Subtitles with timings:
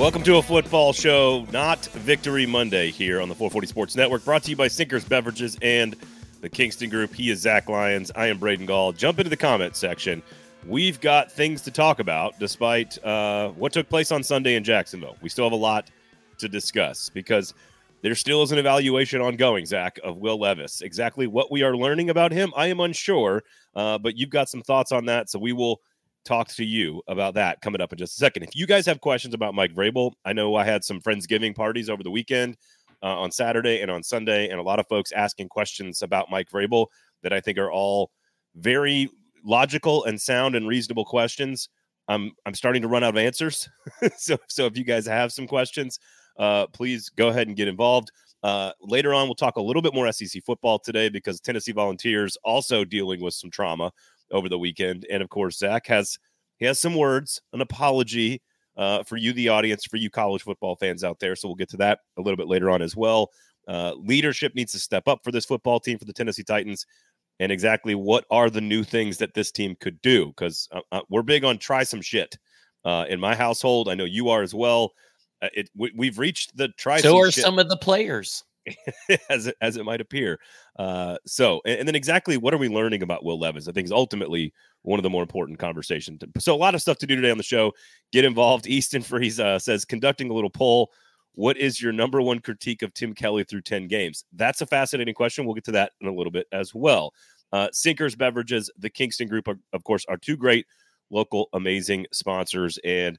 [0.00, 4.42] Welcome to a football show, not Victory Monday here on the 440 Sports Network, brought
[4.44, 5.94] to you by Sinkers Beverages and
[6.40, 7.12] the Kingston Group.
[7.12, 8.10] He is Zach Lyons.
[8.16, 8.94] I am Braden Gall.
[8.94, 10.22] Jump into the comment section.
[10.66, 15.18] We've got things to talk about despite uh, what took place on Sunday in Jacksonville.
[15.20, 15.90] We still have a lot
[16.38, 17.52] to discuss because
[18.00, 20.80] there still is an evaluation ongoing, Zach, of Will Levis.
[20.80, 23.42] Exactly what we are learning about him, I am unsure,
[23.76, 25.28] uh, but you've got some thoughts on that.
[25.28, 25.82] So we will
[26.24, 28.42] talk to you about that coming up in just a second.
[28.42, 31.88] If you guys have questions about Mike Vrabel, I know I had some Friendsgiving parties
[31.88, 32.56] over the weekend
[33.02, 36.50] uh, on Saturday and on Sunday, and a lot of folks asking questions about Mike
[36.50, 36.86] Vrabel
[37.22, 38.10] that I think are all
[38.56, 39.08] very
[39.44, 41.68] logical and sound and reasonable questions.
[42.08, 43.68] I'm I'm starting to run out of answers.
[44.16, 45.98] so so if you guys have some questions,
[46.38, 48.10] uh, please go ahead and get involved.
[48.42, 52.36] Uh, later on, we'll talk a little bit more SEC football today because Tennessee Volunteers
[52.42, 53.92] also dealing with some trauma
[54.30, 55.06] over the weekend.
[55.10, 56.18] And of course, Zach has
[56.58, 58.42] he has some words, an apology
[58.76, 61.34] uh, for you, the audience, for you college football fans out there.
[61.34, 63.30] So we'll get to that a little bit later on as well.
[63.68, 66.86] Uh, leadership needs to step up for this football team for the Tennessee Titans,
[67.38, 70.28] and exactly what are the new things that this team could do?
[70.28, 72.36] Because uh, uh, we're big on try some shit
[72.84, 73.88] uh, in my household.
[73.88, 74.92] I know you are as well.
[75.42, 77.00] Uh, it we, have reached the try.
[77.00, 77.44] So are shit.
[77.44, 78.44] some of the players.
[79.30, 80.38] as it, as it might appear.
[80.78, 83.68] Uh, so, and, and, then exactly what are we learning about Will Levis?
[83.68, 86.20] I think is ultimately one of the more important conversations.
[86.38, 87.72] So, a lot of stuff to do today on the show.
[88.12, 88.66] Get involved.
[88.68, 90.90] Easton Freeze uh, says conducting a little poll.
[91.34, 94.24] What is your number one critique of Tim Kelly through ten games?
[94.32, 95.44] That's a fascinating question.
[95.44, 97.14] We'll get to that in a little bit as well.
[97.52, 100.66] Uh, Sinkers Beverages, the Kingston Group, are, of course, are two great
[101.10, 103.18] local, amazing sponsors and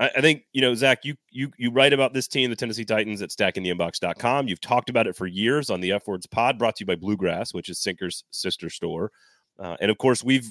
[0.00, 1.04] I, I think you know, Zach.
[1.04, 4.48] You you you write about this team, the Tennessee Titans, at stackingtheinbox.com.
[4.48, 6.96] You've talked about it for years on the F Words Pod, brought to you by
[6.96, 9.12] Bluegrass, which is Sinker's sister store.
[9.58, 10.48] Uh, and of course, we've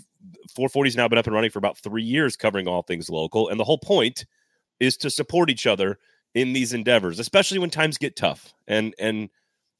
[0.58, 3.50] 440's now been up and running for about three years, covering all things local.
[3.50, 4.26] And the whole point
[4.80, 6.00] is to support each other
[6.34, 8.54] in these endeavors, especially when times get tough.
[8.68, 9.30] And and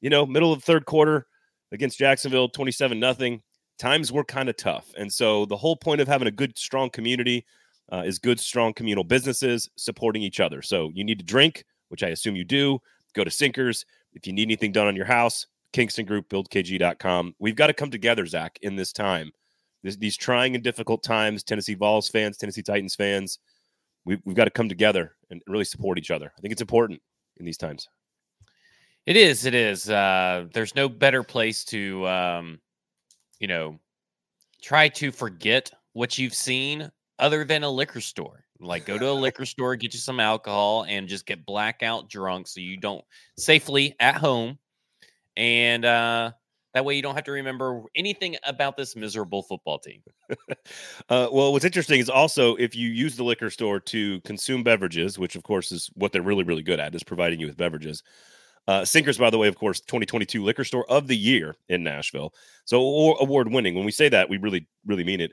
[0.00, 1.26] you know, middle of third quarter
[1.72, 3.42] against Jacksonville, 27 nothing.
[3.78, 4.92] Times were kind of tough.
[4.96, 7.44] And so the whole point of having a good, strong community
[7.92, 10.62] uh, is good, strong communal businesses supporting each other.
[10.62, 12.80] So you need to drink, which I assume you do.
[13.14, 13.84] Go to Sinkers.
[14.12, 17.34] If you need anything done on your house, Kingston Group, buildkg.com.
[17.38, 19.32] We've got to come together, Zach, in this time.
[19.82, 23.38] This, these trying and difficult times, Tennessee Vols fans, Tennessee Titans fans,
[24.04, 26.32] we've, we've got to come together and really support each other.
[26.36, 27.02] I think it's important
[27.36, 27.88] in these times.
[29.06, 29.44] It is.
[29.44, 29.90] It is.
[29.90, 32.60] Uh, there's no better place to, um,
[33.38, 33.78] you know,
[34.62, 38.44] try to forget what you've seen other than a liquor store.
[38.60, 42.46] Like go to a liquor store, get you some alcohol, and just get blackout drunk
[42.46, 43.04] so you don't
[43.36, 44.58] safely at home.
[45.36, 46.32] And uh,
[46.74, 50.02] that way you don't have to remember anything about this miserable football team.
[51.08, 55.18] uh, well, what's interesting is also if you use the liquor store to consume beverages,
[55.18, 58.02] which of course is what they're really, really good at, is providing you with beverages.
[58.66, 62.32] Uh, Sinkers, by the way, of course, 2022 Liquor Store of the Year in Nashville.
[62.64, 62.80] So
[63.18, 63.74] award winning.
[63.74, 65.32] When we say that, we really, really mean it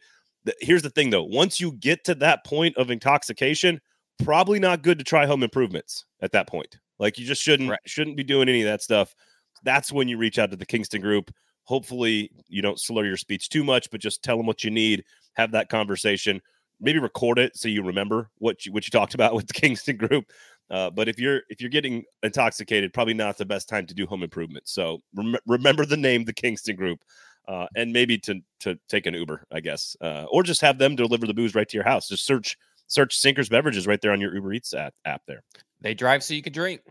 [0.60, 1.24] here's the thing though.
[1.24, 3.80] Once you get to that point of intoxication
[4.24, 6.78] probably not good to try home improvements at that point.
[7.00, 7.80] Like you just shouldn't right.
[7.86, 9.16] shouldn't be doing any of that stuff.
[9.64, 11.32] That's when you reach out to the kingston group.
[11.64, 15.04] Hopefully you don't slur your speech too much but just tell them what you need
[15.34, 16.42] have that conversation
[16.82, 19.96] maybe record it so you remember what you what you talked about with the kingston
[19.96, 20.26] group.
[20.70, 24.06] Uh, but if you're if you're getting intoxicated probably not the best time to do
[24.06, 24.74] home improvements.
[24.74, 27.00] So rem- remember the name the kingston group
[27.48, 30.96] uh, and maybe to to take an Uber, I guess, uh, or just have them
[30.96, 32.08] deliver the booze right to your house.
[32.08, 32.58] Just search
[32.88, 35.44] search Sinkers Beverages right there on your Uber Eats app, app there.
[35.82, 36.82] They drive so you can drink.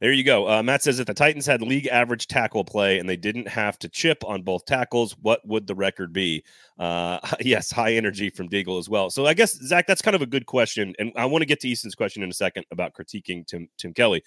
[0.00, 0.48] There you go.
[0.48, 3.78] Uh, Matt says if the Titans had league average tackle play and they didn't have
[3.80, 6.42] to chip on both tackles, what would the record be?
[6.78, 9.10] Uh, yes, high energy from Deagle as well.
[9.10, 11.60] So I guess Zach, that's kind of a good question, and I want to get
[11.60, 14.22] to Easton's question in a second about critiquing Tim Tim Kelly,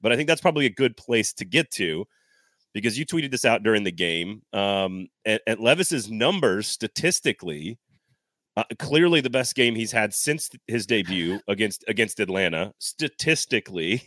[0.00, 2.06] but I think that's probably a good place to get to
[2.74, 4.42] because you tweeted this out during the game.
[4.52, 7.78] Um, and, and Levis's numbers statistically,
[8.56, 12.72] uh, clearly the best game he's had since his debut against against Atlanta.
[12.78, 14.02] Statistically,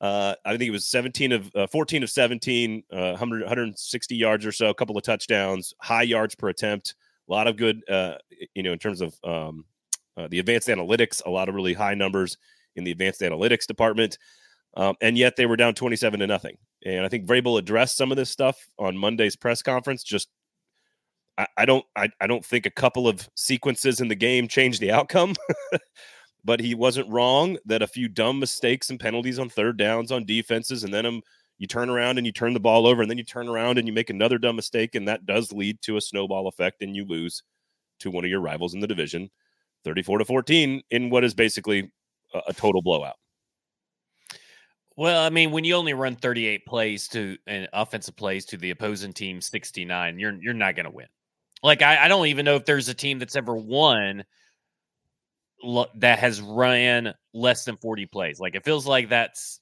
[0.00, 4.44] uh, I think it was 17 of uh, 14 of 17, 100, uh, 160 yards
[4.44, 6.94] or so, a couple of touchdowns, high yards per attempt,
[7.28, 8.16] a lot of good, uh,
[8.54, 9.64] you know, in terms of um,
[10.16, 12.36] uh, the advanced analytics, a lot of really high numbers
[12.76, 14.18] in the advanced analytics department.
[14.76, 16.56] Um, and yet they were down 27 to nothing.
[16.84, 20.02] And I think Vrabel addressed some of this stuff on Monday's press conference.
[20.02, 20.28] Just
[21.38, 24.80] I, I don't I, I don't think a couple of sequences in the game changed
[24.80, 25.34] the outcome.
[26.44, 30.24] but he wasn't wrong that a few dumb mistakes and penalties on third downs on
[30.24, 31.22] defenses, and then um,
[31.58, 33.86] you turn around and you turn the ball over, and then you turn around and
[33.86, 37.04] you make another dumb mistake, and that does lead to a snowball effect, and you
[37.04, 37.42] lose
[38.00, 39.30] to one of your rivals in the division,
[39.84, 41.90] 34 to 14, in what is basically
[42.34, 43.16] a, a total blowout.
[44.96, 48.70] Well, I mean, when you only run 38 plays to an offensive plays to the
[48.70, 51.06] opposing team 69, you're you're not going to win.
[51.62, 54.24] Like I, I don't even know if there's a team that's ever won
[55.96, 58.40] that has ran less than 40 plays.
[58.40, 59.60] Like it feels like that's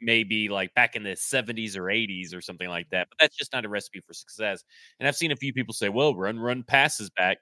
[0.00, 3.08] maybe like back in the 70s or 80s or something like that.
[3.10, 4.64] But that's just not a recipe for success.
[4.98, 7.38] And I've seen a few people say, well, run, run passes back.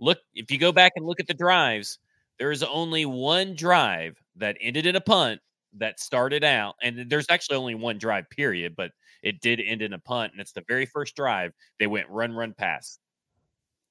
[0.00, 1.98] Look, if you go back and look at the drives,
[2.38, 5.40] there is only one drive that ended in a punt
[5.78, 8.92] that started out, and there's actually only one drive period, but
[9.22, 12.32] it did end in a punt, and it's the very first drive they went run,
[12.32, 12.98] run, pass.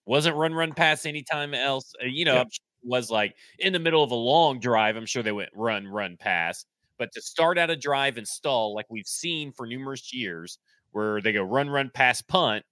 [0.06, 1.94] Wasn't run, run, pass anytime else.
[2.02, 2.44] Uh, you know,
[2.84, 4.96] was like in the middle of a long drive.
[4.98, 6.66] I'm sure they went run, run, pass.
[6.98, 10.60] But to start out a drive and stall, like we've seen for numerous years,
[10.92, 12.64] where they go run, run, pass, punt,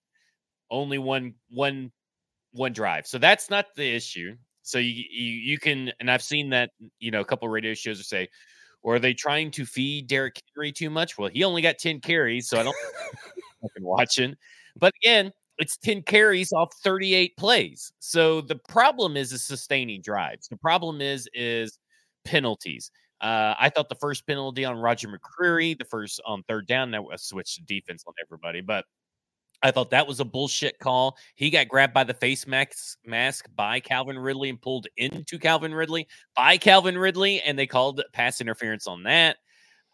[0.69, 1.91] only one, one,
[2.53, 3.07] one drive.
[3.07, 4.35] So that's not the issue.
[4.63, 8.07] So you, you you can, and I've seen that you know a couple radio shows
[8.07, 8.29] say,
[8.83, 11.17] or are they trying to feed Derrick Henry too much?
[11.17, 12.75] Well, he only got 10 carries, so I don't
[13.61, 14.35] fucking watching.
[14.77, 17.93] But again, it's 10 carries off 38 plays.
[17.99, 20.47] So the problem is is sustaining drives.
[20.47, 21.77] The problem is is
[22.25, 22.91] penalties.
[23.21, 27.03] Uh, I thought the first penalty on Roger McCreary, the first on third down, that
[27.03, 28.61] was switched to defense on everybody.
[28.61, 28.85] But
[29.63, 31.17] I thought that was a bullshit call.
[31.35, 35.73] He got grabbed by the face mask, mask by Calvin Ridley and pulled into Calvin
[35.73, 39.37] Ridley by Calvin Ridley, and they called pass interference on that.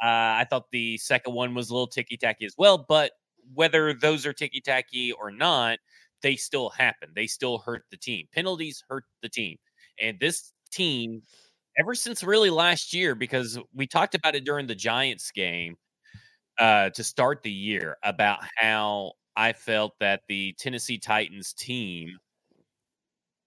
[0.02, 3.12] Uh, I thought the second one was a little ticky tacky as well, but
[3.54, 5.80] whether those are ticky tacky or not,
[6.22, 7.10] they still happen.
[7.16, 8.28] They still hurt the team.
[8.34, 9.58] Penalties hurt the team.
[10.00, 11.24] And this team,
[11.78, 15.76] ever since really last year, because we talked about it during the Giants game
[16.60, 22.18] uh, to start the year about how I felt that the Tennessee Titans team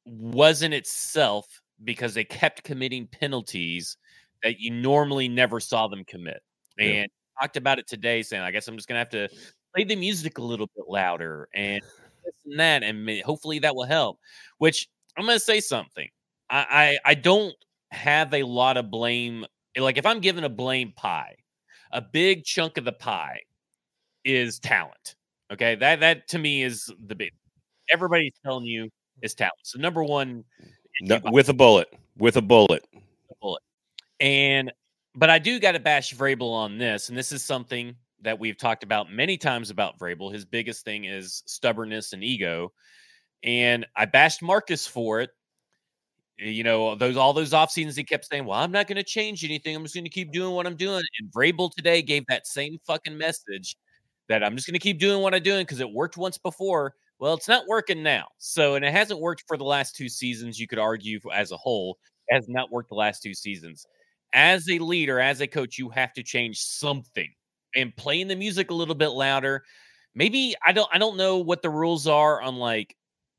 [0.06, 3.96] wasn't itself because they kept committing penalties
[4.44, 6.40] that you normally never saw them commit.
[6.78, 6.86] Yeah.
[6.86, 7.10] And
[7.40, 9.36] talked about it today, saying, I guess I'm just going to have to
[9.74, 11.82] play the music a little bit louder and
[12.24, 12.84] this and that.
[12.84, 14.20] And hopefully that will help.
[14.58, 14.88] Which
[15.18, 16.08] I'm going to say something.
[16.50, 17.54] I, I, I don't
[17.90, 19.44] have a lot of blame.
[19.76, 21.34] Like if I'm given a blame pie,
[21.90, 23.40] a big chunk of the pie
[24.24, 25.16] is talent.
[25.52, 27.32] Okay, that that to me is the big.
[27.92, 28.88] Everybody's telling you
[29.22, 29.54] is talent.
[29.62, 30.44] So number one,
[31.02, 33.62] no, with a bullet, with a bullet, a bullet,
[34.20, 34.72] and
[35.16, 38.56] but I do got to bash Vrabel on this, and this is something that we've
[38.56, 40.32] talked about many times about Vrabel.
[40.32, 42.72] His biggest thing is stubbornness and ego,
[43.42, 45.30] and I bashed Marcus for it.
[46.38, 48.98] Eh, you know, those all those off seasons he kept saying, "Well, I'm not going
[48.98, 49.74] to change anything.
[49.74, 52.78] I'm just going to keep doing what I'm doing." And Vrabel today gave that same
[52.86, 53.76] fucking message
[54.30, 56.94] that I'm just going to keep doing what I'm doing because it worked once before.
[57.18, 58.26] Well, it's not working now.
[58.38, 60.58] So, and it hasn't worked for the last two seasons.
[60.58, 61.98] You could argue as a whole,
[62.28, 63.86] it has not worked the last two seasons.
[64.32, 67.28] As a leader, as a coach, you have to change something
[67.76, 69.64] and playing the music a little bit louder.
[70.14, 72.96] Maybe I don't I don't know what the rules are on like,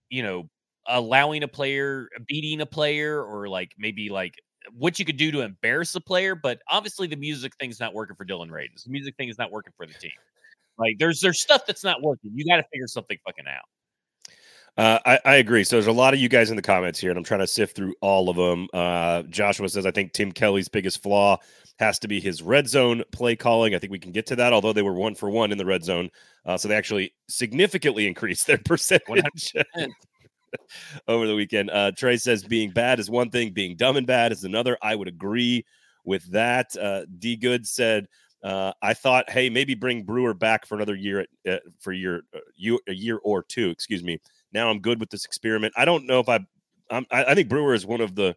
[0.10, 0.50] you know,
[0.88, 4.36] allowing a player beating a player or like maybe like
[4.74, 8.16] what you could do to embarrass a player, but obviously the music thing's not working
[8.16, 8.84] for Dillon Radunz.
[8.86, 10.12] The music thing is not working for the team.
[10.82, 12.32] Like there's there's stuff that's not working.
[12.34, 13.64] You got to figure something fucking out.
[14.78, 15.66] Uh, I, I, agree.
[15.66, 17.48] So there's a lot of you guys in the comments here, and I'm trying to
[17.48, 18.70] sift through all of them.
[18.74, 21.40] Uh, Joshua says, I think Tim Kelly's biggest flaw
[21.80, 23.76] has to be his red zone play calling.
[23.76, 25.66] I think we can get to that, although they were one for one in the
[25.66, 26.10] red zone.
[26.46, 29.54] Uh, so they actually significantly increased their percentage
[31.10, 31.70] over the weekend.
[31.70, 34.78] Uh, Trey says, being bad is one thing, being dumb and bad is another.
[34.82, 35.66] I would agree
[36.06, 36.76] with that.
[36.78, 38.08] Uh, D Good said,
[38.44, 42.24] uh, I thought, hey, maybe bring Brewer back for another year at, uh, for year
[42.36, 43.70] uh, you a year or two.
[43.70, 44.20] Excuse me.
[44.54, 45.74] Now I'm good with this experiment.
[45.78, 46.40] I don't know if I,
[46.90, 48.36] I'm, I, think Brewer is one of the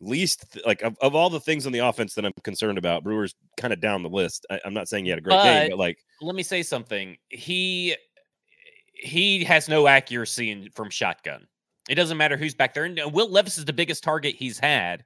[0.00, 3.04] least like of, of all the things on the offense that I'm concerned about.
[3.04, 4.44] Brewer's kind of down the list.
[4.50, 6.62] I, am not saying he had a great but, game, but like, let me say
[6.62, 7.16] something.
[7.28, 7.96] He
[8.92, 11.46] he has no accuracy in, from shotgun.
[11.88, 12.84] It doesn't matter who's back there.
[12.84, 15.04] And Will Levis is the biggest target he's had,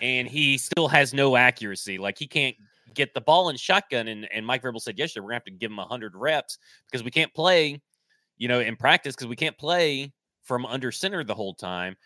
[0.00, 1.98] and he still has no accuracy.
[1.98, 2.56] Like he can't
[2.94, 4.08] get the ball in shotgun.
[4.08, 6.58] And, and Mike Vrabel said yesterday, we're going to have to give him 100 reps
[6.86, 7.80] because we can't play,
[8.38, 11.96] you know, in practice because we can't play from under center the whole time.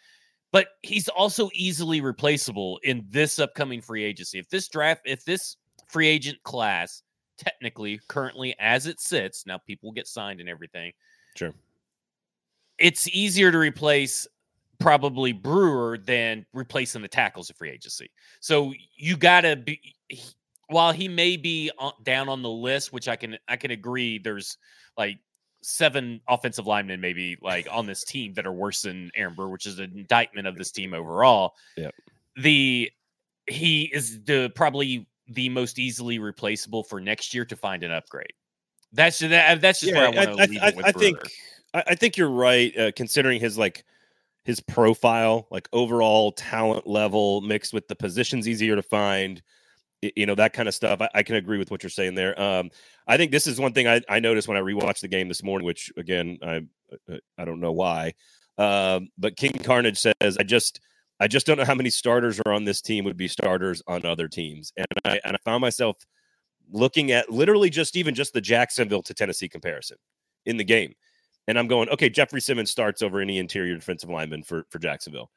[0.52, 4.38] But he's also easily replaceable in this upcoming free agency.
[4.38, 5.56] If this draft, if this
[5.88, 7.02] free agent class,
[7.38, 10.92] technically, currently as it sits, now people get signed and everything.
[11.34, 11.52] Sure.
[12.78, 14.28] It's easier to replace
[14.78, 18.10] probably Brewer than replacing the tackles of free agency.
[18.40, 19.80] So you got to be
[20.68, 21.70] while he may be
[22.02, 24.58] down on the list, which I can I can agree, there's
[24.96, 25.18] like
[25.62, 29.78] seven offensive linemen maybe like on this team that are worse than Aaron which is
[29.78, 31.54] an indictment of this team overall.
[31.76, 31.90] Yeah.
[32.36, 32.90] The
[33.46, 38.32] he is the probably the most easily replaceable for next year to find an upgrade.
[38.92, 41.30] That's that, that's just where I want to leave I, it with I think Brewer.
[41.74, 43.84] I, I think you're right, uh, considering his like
[44.44, 49.42] his profile, like overall talent level, mixed with the positions easier to find,
[50.16, 51.00] you know that kind of stuff.
[51.00, 52.40] I, I can agree with what you're saying there.
[52.40, 52.70] Um,
[53.06, 55.42] I think this is one thing I, I noticed when I rewatched the game this
[55.42, 56.62] morning, which again I
[57.10, 58.14] uh, I don't know why,
[58.58, 60.80] um, but King Carnage says I just
[61.20, 64.04] I just don't know how many starters are on this team would be starters on
[64.04, 65.96] other teams, and I and I found myself
[66.70, 69.98] looking at literally just even just the Jacksonville to Tennessee comparison
[70.46, 70.94] in the game.
[71.46, 75.30] And I'm going, okay, Jeffrey Simmons starts over any interior defensive lineman for, for Jacksonville.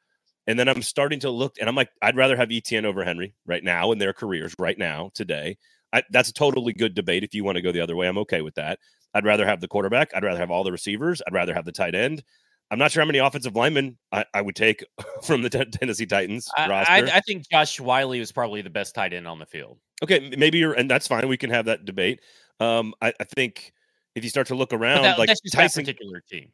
[0.48, 3.34] And then I'm starting to look, and I'm like, I'd rather have ETN over Henry
[3.46, 5.58] right now in their careers, right now, today.
[5.92, 7.22] I, that's a totally good debate.
[7.22, 8.78] If you want to go the other way, I'm okay with that.
[9.12, 10.10] I'd rather have the quarterback.
[10.14, 11.20] I'd rather have all the receivers.
[11.26, 12.24] I'd rather have the tight end.
[12.70, 14.84] I'm not sure how many offensive linemen I, I would take
[15.22, 16.92] from the Ten- Tennessee Titans I, roster.
[16.92, 19.78] I, I think Josh Whyle was probably the best tight end on the field.
[20.02, 21.28] Okay, maybe you're, and that's fine.
[21.28, 22.20] We can have that debate.
[22.58, 23.72] Um, I, I think
[24.14, 26.52] if you start to look around, that, like that's just Tyson, particular team.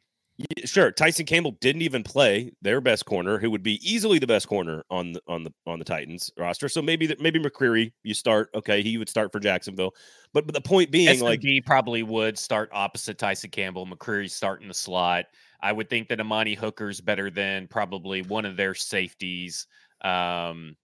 [0.65, 4.47] Sure, Tyson Campbell didn't even play their best corner, who would be easily the best
[4.47, 6.67] corner on the on the on the Titans roster.
[6.67, 8.49] So maybe that maybe McCreary, you start.
[8.53, 9.93] Okay, he would start for Jacksonville.
[10.33, 13.85] But but the point being, like, SMB probably would start opposite Tyson Campbell.
[13.85, 15.25] McCreary starting the slot.
[15.61, 19.67] I would think that Amani Hooker's better than probably one of their safeties.
[20.01, 20.75] Um,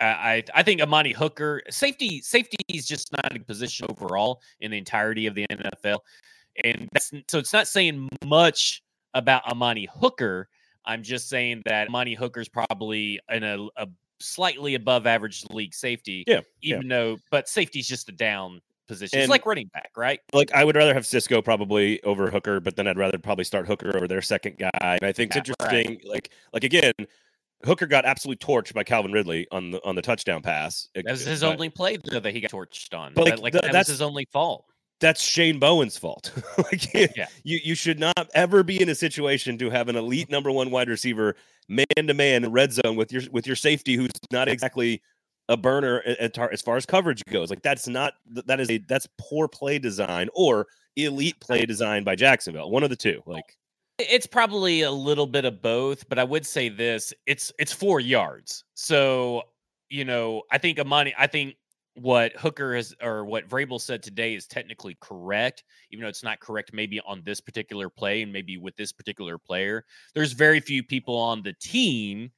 [0.00, 4.70] I I I think Amani Hooker safety safety is just not a position overall in
[4.70, 6.00] the entirety of the NFL,
[6.62, 8.82] and that's so it's not saying much
[9.18, 10.48] about Amani Hooker.
[10.84, 13.86] I'm just saying that Amani Hooker's probably in a, a
[14.20, 16.24] slightly above average league safety.
[16.26, 16.76] Yeah, yeah.
[16.76, 19.18] even though but safety's just a down position.
[19.18, 20.20] And- it's like running back, right?
[20.32, 23.66] like I would rather have Cisco probably over Hooker, but then I'd rather probably start
[23.66, 24.70] Hooker over their second guy.
[24.82, 25.74] And I think it's Yeah, right.
[25.86, 26.10] interesting.
[26.10, 26.92] Like like again,
[27.64, 30.88] Hooker got absolutely torched by Calvin Ridley on the on the touchdown pass.
[30.94, 33.12] That was his But- only play though, that he got torched on.
[33.14, 34.64] But, like, like, th- that that's- was his only fault.
[35.00, 36.32] That's Shane Bowen's fault.
[36.58, 37.26] like Yeah.
[37.44, 40.70] you you should not ever be in a situation to have an elite number one
[40.70, 41.36] wide receiver
[41.68, 45.02] man to man in red zone with your with your safety who's not exactly
[45.48, 46.02] a burner
[46.52, 47.50] as far as coverage goes.
[47.50, 48.14] Like that's not
[48.46, 52.70] that is a that's poor play design or elite play design by Jacksonville.
[52.70, 53.22] One of the two.
[53.24, 53.56] Like
[53.98, 58.00] It's probably a little bit of both, but I would say this: it's it's four
[58.00, 58.64] yards.
[58.74, 59.42] So
[59.88, 61.56] you know, I think Amani, I think
[62.00, 66.40] what Hooker has or what Vrabel said today is technically correct, even though it's not
[66.40, 69.84] correct maybe on this particular play and maybe with this particular player.
[70.14, 72.30] There's very few people on the team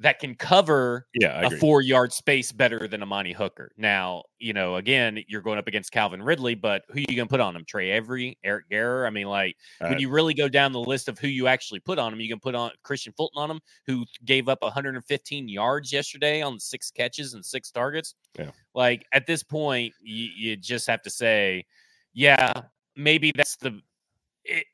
[0.00, 3.72] that can cover yeah, a four yard space better than Amani Hooker.
[3.76, 7.26] Now, you know, again, you're going up against Calvin Ridley, but who you going to
[7.26, 7.64] put on him?
[7.66, 9.06] Tre Avery, Eric Garror?
[9.06, 11.80] I mean, like, Uh, when you really go down the list of who you actually
[11.80, 15.48] put on him, you can put on Kristian Fulton on him, who gave up 115
[15.48, 18.14] yards yesterday on six catches and six targets.
[18.38, 18.50] Yeah.
[18.74, 21.66] Like, at this point, you, you just have to say,
[22.12, 22.52] yeah,
[22.94, 23.80] maybe that's the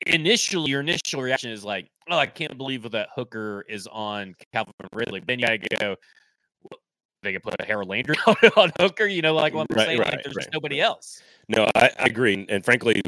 [0.07, 4.73] initially your initial reaction is like, oh, I can't believe that Hooker is on Calvin
[4.93, 5.21] Ridley.
[5.25, 5.95] Then you gotta go.
[6.69, 6.79] "Well,
[7.23, 9.85] They could put a Harold Landry on, on Hooker, you know, like what I'm Right,
[9.87, 9.99] saying.
[9.99, 10.49] right, like, there's right.
[10.53, 11.21] nobody else.
[11.47, 12.45] No, I, I agree.
[12.49, 13.01] And frankly,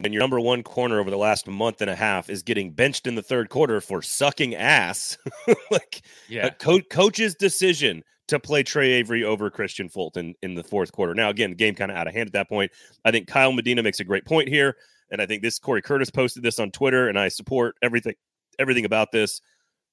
[0.00, 3.06] when your number one corner over the last month and a half is getting benched
[3.06, 5.18] in the third quarter for sucking ass,
[5.70, 10.54] like uh, Yeah, a co- coach's decision to play Tre Avery over Kristian Fulton in
[10.54, 11.14] the fourth quarter.
[11.14, 12.70] Now, again, the game kind of out of hand at that point.
[13.04, 14.76] I think Kyle Medina makes a great point here,
[15.10, 18.14] and I think this Corey Curtis posted this on Twitter, and I support everything
[18.58, 19.40] everything about this.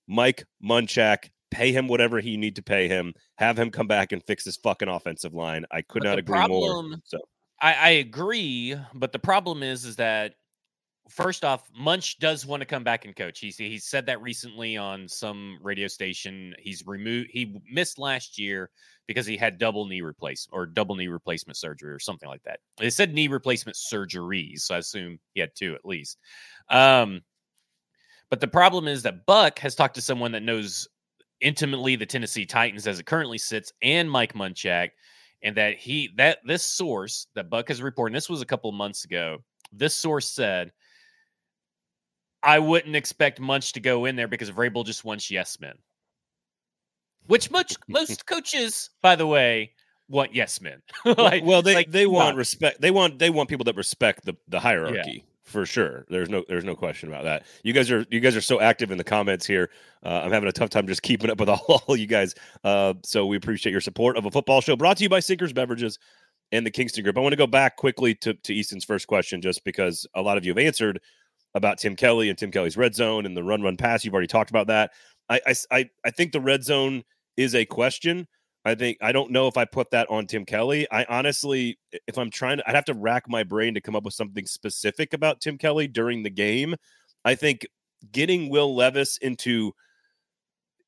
[0.07, 3.13] Mike Munchak, pay him whatever he need to pay him.
[3.37, 5.65] Have him come back and fix his fucking offensive line.
[5.71, 6.97] I could But not agree more.
[7.05, 7.19] So
[7.61, 10.35] I, I agree, but the problem is, is that
[11.09, 13.39] first off, Munch does want to come back and coach.
[13.39, 16.55] He's he said that recently on some radio station.
[16.59, 17.29] He's removed.
[17.31, 18.69] He missed last year
[19.07, 22.59] because he had double knee replace or double knee replacement surgery or something like that.
[22.77, 26.17] They said knee replacement surgeries, so I assume he had two at least.
[26.69, 27.21] Um,
[28.29, 30.87] but the problem is that Buck has talked to someone that knows
[31.39, 34.89] intimately the Tennessee Titans as it currently sits and Mike Munchak
[35.43, 39.05] and that he that this source that Buck has reported, this was a couple months
[39.05, 39.37] ago.
[39.71, 40.71] This source said,
[42.43, 45.75] "I wouldn't expect Munch to go in there because Vrabel just wants yes men."
[47.27, 49.73] Which much most coaches, by the way,
[50.07, 50.81] want yes men.
[51.17, 52.35] like, well, they like, they want on.
[52.35, 52.81] respect.
[52.81, 56.05] They want they want people that respect the the hierarchy for sure.
[56.09, 57.45] There's no there's no question about that.
[57.63, 59.69] You guys are you guys are so active in the comments here.
[60.03, 62.35] Uh, I'm having a tough time just keeping up with all, all you guys.
[62.63, 65.53] Uh, so we appreciate your support of a football show brought to you by Sinkers
[65.53, 65.97] Beverages
[66.51, 67.17] and the Kingston Group.
[67.17, 70.37] I want to go back quickly to to Easton's first question, just because a lot
[70.37, 70.99] of you have answered
[71.57, 74.05] about Tim Kelly and Tim Kelly's red zone and the run run pass.
[74.05, 74.91] You've already talked about that.
[75.29, 77.03] I I I, think the red zone
[77.35, 78.27] is a question.
[78.65, 80.87] I think I don't know if I put that on Tim Kelly.
[80.91, 84.03] I honestly, if I'm trying to, I'd have to rack my brain to come up
[84.03, 86.75] with something specific about Tim Kelly during the game.
[87.25, 87.65] I think
[88.11, 89.73] getting Will Levis into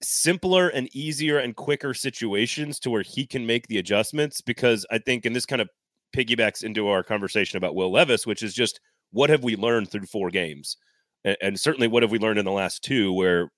[0.01, 4.97] simpler and easier and quicker situations to where he can make the adjustments because I
[4.99, 5.69] think, and this kind of
[6.15, 8.79] piggybacks into our conversation about Will Levis, which is just
[9.11, 10.77] what have we learned through four games?
[11.23, 13.51] And, and certainly what have we learned in the last two where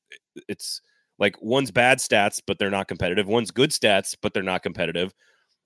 [0.47, 0.81] it's
[1.19, 3.27] like one's bad stats, but they're not competitive.
[3.27, 5.13] One's good stats, but they're not competitive.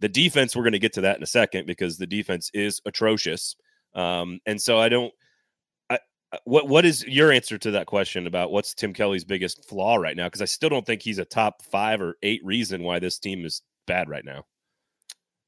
[0.02, 2.82] The defense, we're going to get to that in a second because the defense is
[2.86, 3.56] atrocious.
[3.94, 5.14] Um, and so I don't,
[6.44, 10.18] what what is your answer to that question about what's Tim Kelly's biggest flaw right
[10.18, 10.26] now?
[10.26, 13.46] Because I still don't think he's a top five or eight reason why this team
[13.46, 14.44] is bad right now.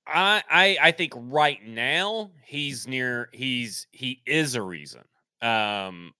[0.07, 5.01] I, I I think right now he's near he's he is a reason.
[5.41, 6.13] Um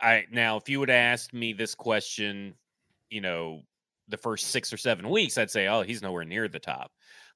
[0.00, 2.54] I now if you would ask me this question,
[3.10, 3.62] you know,
[4.08, 6.90] the first 6 or 7 weeks, I'd say oh, he's nowhere near the top.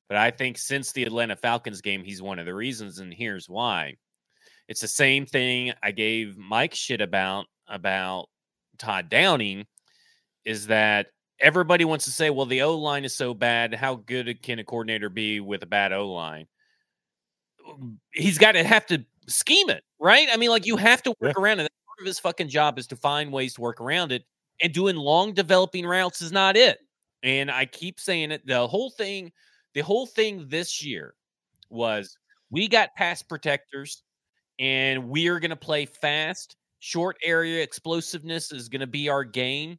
[0.09, 3.49] But I think since the Atlanta Falcons game, he's one of the reasons and here's
[3.49, 3.97] why.
[4.69, 8.29] It's the same thing I gave Mike shit about about
[8.79, 9.67] Todd Downing
[10.45, 11.09] is that
[11.41, 13.75] everybody wants to say, well, the O line is so bad.
[13.75, 16.47] How good can a coordinator be with a bad O line?
[17.69, 20.29] Mm, he's got to have to scheme it, right?
[20.33, 21.43] I mean, like you have to work yeah.
[21.43, 21.71] around it.
[21.87, 24.25] Part of his fucking job is to find ways to work around it.
[24.63, 26.79] And doing long developing routes is not it.
[27.23, 28.47] And I keep saying it.
[28.47, 29.31] The whole thing,
[29.75, 31.15] the whole thing this year
[31.71, 32.17] was
[32.51, 34.03] we got pass protectors
[34.59, 36.57] and we are going to play fast.
[36.81, 39.79] Short area explosiveness is going to be our game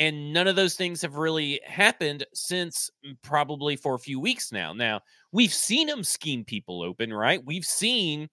[0.00, 4.50] and none of those things have really happened since mm, probably for a few weeks
[4.50, 4.72] now.
[4.72, 7.44] Now, we've seen him scheme people open, right?
[7.44, 8.28] We've seen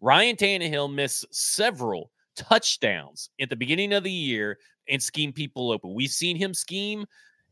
[0.00, 4.58] Ryan Tannehill miss several touchdowns at the beginning of the year
[4.88, 5.92] and scheme people open.
[5.92, 7.04] We've seen him scheme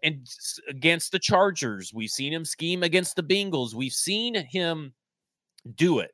[0.04, 0.25] and
[0.68, 1.93] against the Chargers.
[1.93, 3.75] We've seen him scheme against the Bengals.
[3.75, 4.95] We've seen him
[5.75, 6.12] do it.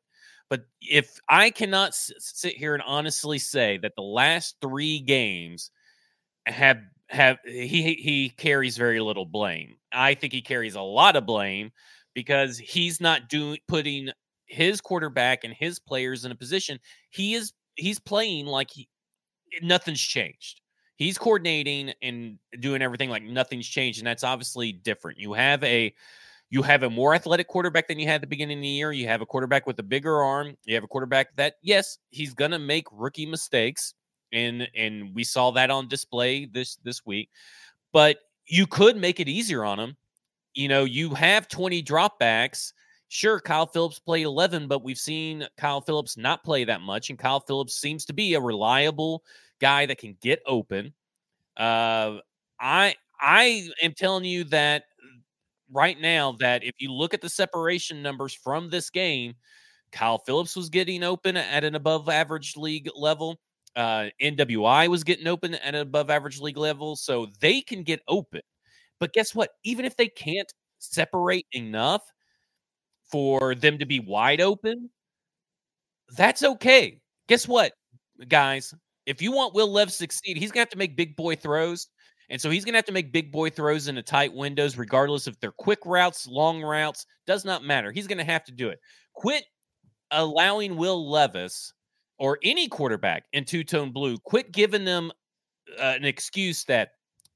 [0.49, 5.71] But if I cannot sit here and honestly say that the last three games
[6.47, 6.79] have
[7.13, 9.77] have he he carries very little blame.
[9.93, 11.71] I think he carries a lot of blame
[12.15, 14.11] because he's not doing putting
[14.47, 16.79] his quarterback and his players in a position.
[17.11, 18.89] He is he's playing like he
[19.63, 20.61] nothing's changed.
[20.97, 25.19] He's coordinating and doing everything like nothing's changed, and that's obviously different.
[25.19, 25.95] You have a
[26.51, 28.93] you have a more athletic quarterback than you had at the beginning of the year.
[28.93, 30.57] You have a quarterback with a bigger arm.
[30.67, 33.95] You have a quarterback that, yes, he's gonna make rookie mistakes
[34.33, 37.31] and and we saw that on display this this week.
[37.93, 39.97] But you could make it easier on him.
[40.55, 42.73] You know, you have 20 dropbacks.
[43.09, 47.19] Sure, Kyle Philips played 11, but we've seen Kyle Philips not play that much, and
[47.19, 49.23] Kyle Philips seems to be a reliable
[49.61, 50.95] guy that can get open.
[51.57, 52.19] Uh,
[52.61, 54.85] I I am telling you that
[55.71, 59.35] right now that if you look at the separation numbers from this game,
[59.93, 63.39] Kyle Philips was getting open at an above average league level.
[63.75, 68.01] Uh, NWI was getting open at an above average league level, so they can get
[68.09, 68.43] open.
[69.01, 69.51] But guess what?
[69.65, 72.03] Even if they can't separate enough
[73.11, 74.91] for them to be wide open,
[76.17, 77.01] that's okay.
[77.29, 77.73] Guess what,
[78.29, 78.75] guys?
[79.07, 81.89] If you want Will to succeed, he's gonna have to make big boy throws.
[82.33, 85.27] And so he's going to have to make big boy throws into tight windows, regardless
[85.27, 87.93] if they're quick routes, long routes, does not matter.
[87.93, 88.79] He's going to have to do it.
[89.13, 89.45] Quit
[90.11, 91.75] allowing Will Levis
[92.23, 95.11] or any quarterback in two tone blue, quit giving them
[95.77, 96.93] uh, an excuse that,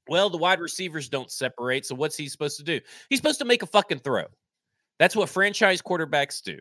[0.07, 1.85] well, the wide receivers don't separate.
[1.85, 2.79] So what's he supposed to do?
[3.09, 4.23] He's supposed to make a fucking throw.
[4.97, 6.57] That's what franchise quarterbacks do.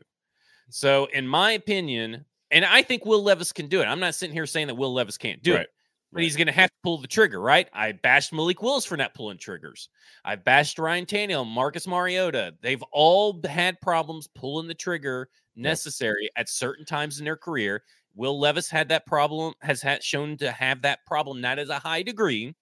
[0.70, 3.84] So, in my opinion, and I think Will Levis can do it.
[3.84, 5.60] I'm not sitting here saying that Will Levis can't do right.
[5.60, 5.68] it,
[6.10, 6.24] but right.
[6.24, 7.68] he's going to have to pull the trigger, right?
[7.72, 9.88] I bashed Malik Willis for not pulling triggers.
[10.24, 12.54] I bashed Ryan Tannehill, Marcus Mariota.
[12.60, 17.84] They've all had problems pulling the trigger necessary at certain times in their career.
[18.16, 21.78] Will Levis had that problem, has had shown to have that problem, not as a
[21.78, 22.54] high degree,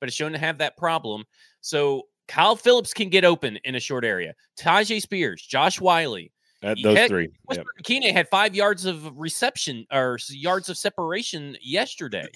[0.00, 1.24] but it's shown to have that problem.
[1.60, 4.34] So Kyle Philips can get open in a short area.
[4.58, 6.18] Tyjae Spears, Josh Whyle.
[6.62, 7.28] At those had, three.
[7.46, 7.84] Westbrook yep.
[7.84, 12.26] Kine had five yards of reception or yards of separation yesterday.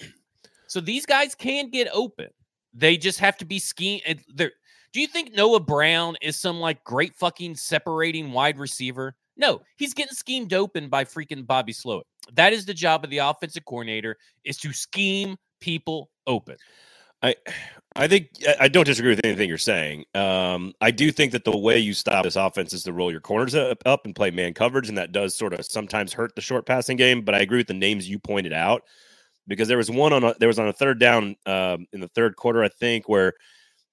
[0.67, 2.27] So these guys can get open.
[2.73, 3.99] They just have to be scheme.
[4.35, 4.49] Do
[4.93, 9.15] you think Noah Brown is some like great fucking separating wide receiver?
[9.37, 12.03] No, he's getting schemed open by freaking Bobby Slowik.
[12.33, 16.57] That is the job of the offensive coordinator is to scheme people open.
[17.23, 17.35] I
[17.95, 20.05] I think I don't disagree with anything you're saying.
[20.15, 23.19] Um, I do think that the way you stop this offense is to roll your
[23.19, 26.65] corners up and play man coverage, and that does sort of sometimes hurt the short
[26.65, 27.21] passing game.
[27.21, 28.83] But I agree with the names you pointed out
[29.47, 32.07] because there was one on a, there was on a third down um, in the
[32.07, 33.33] third quarter, I think, where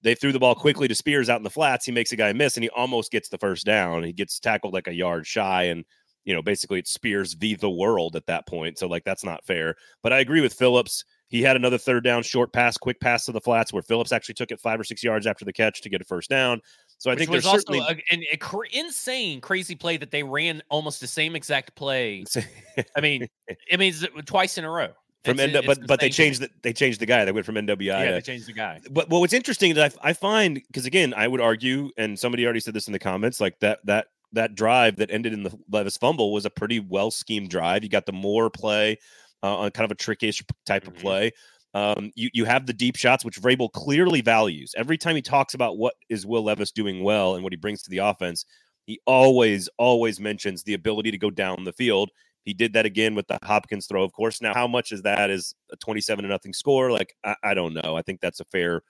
[0.01, 1.85] they threw the ball quickly to Spears out in the flats.
[1.85, 4.03] He makes a guy miss, and he almost gets the first down.
[4.03, 5.85] He gets tackled like a yard shy, and
[6.25, 8.77] you know basically it's Spears v the world at that point.
[8.77, 9.75] So like that's not fair.
[10.01, 11.03] But I agree with Philips.
[11.27, 14.33] He had another third down, short pass, quick pass to the flats where Philips actually
[14.33, 16.59] took it five or six yards after the catch to get a first down.
[16.97, 20.11] So I Which think there's also certainly a, an a cr- insane, crazy play that
[20.11, 22.25] they ran almost the same exact play.
[22.97, 24.89] I mean, it means twice in a row.
[25.25, 26.25] From It's- NW, but but they insane to me.
[26.37, 27.25] changed the, they changed the guy.
[27.25, 28.79] They went from NWI Yeah, to they changed the guy.
[28.89, 32.45] but, but what's interesting is I, I find because again I would argue and somebody
[32.45, 35.51] already said this in the comments like that that that drive that ended in the
[35.71, 37.83] Levis fumble was a pretty well schemed drive.
[37.83, 38.97] You got the more play
[39.43, 40.99] uh, on kind of a trickish type of Mhm.
[41.01, 41.31] play.
[41.73, 44.73] Um, you you have the deep shots which Vrabel clearly values.
[44.77, 47.81] Every time he talks about what is Will Levis doing well and what he brings
[47.83, 48.45] to the offense,
[48.85, 52.09] he always always mentions the ability to go down the field.
[52.45, 54.41] He did that again with the Hopkins throw, of course.
[54.41, 56.91] Now, how much is that is a 27 to nothing score?
[56.91, 57.95] Like, I, I don't know.
[57.95, 58.81] I think that's a fair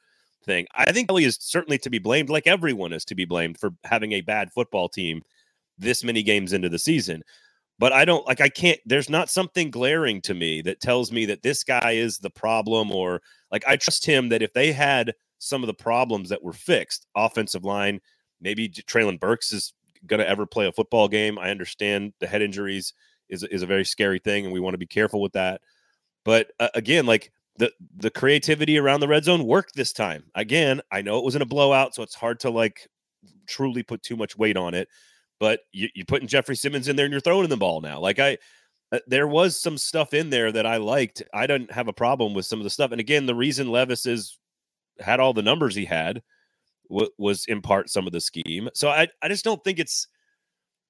[0.46, 0.68] thing.
[0.76, 3.72] I think Kelly is certainly to be blamed, like everyone is to be blamed for
[3.84, 5.22] having a bad football team
[5.78, 7.24] this many games into the season.
[7.78, 11.26] But I don't like, I can't, there's not something glaring to me that tells me
[11.28, 15.14] that this guy is the problem or like I trust him that if they had
[15.40, 18.02] some of the problems that were fixed, offensive line,
[18.42, 19.74] maybe Treylon Burks is
[20.06, 21.40] going to ever play a football game.
[21.40, 22.94] I understand the head injuries
[23.30, 25.62] is is a very scary thing, and we want to be careful with that.
[26.26, 30.24] But uh, again, like the the creativity around the red zone worked this time.
[30.36, 32.88] Again, I know it wasn't a blowout, so it's hard to like
[33.48, 34.88] truly put too much weight on it.
[35.40, 38.00] But you, you're putting Jeffrey Simmons in there, and you're throwing the ball now.
[38.00, 38.38] Like I,
[38.92, 41.22] uh, there was some stuff in there that I liked.
[41.34, 42.92] I didn't have a problem with some of the stuff.
[42.92, 44.38] And again, the reason Levis is
[45.00, 46.22] had all the numbers he had
[46.90, 48.70] was in part some of the scheme.
[48.74, 50.08] So I I just don't think it's.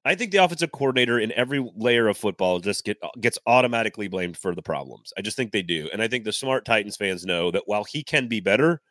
[0.06, 4.08] I think the offensive coordinator in every layer of football just get uh, gets automatically
[4.08, 5.12] blamed for the problems.
[5.18, 7.84] I just think they do, and I think the smart Titans fans know that while
[7.84, 8.82] he can be better,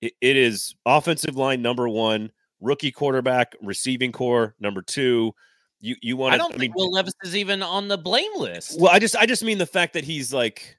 [0.00, 5.32] it, it is offensive line number one, rookie quarterback, receiving corps number two.
[5.80, 8.80] You you want I don't think Will Levis is even on the blame list.
[8.80, 10.76] Well, I just I just mean the fact that he's like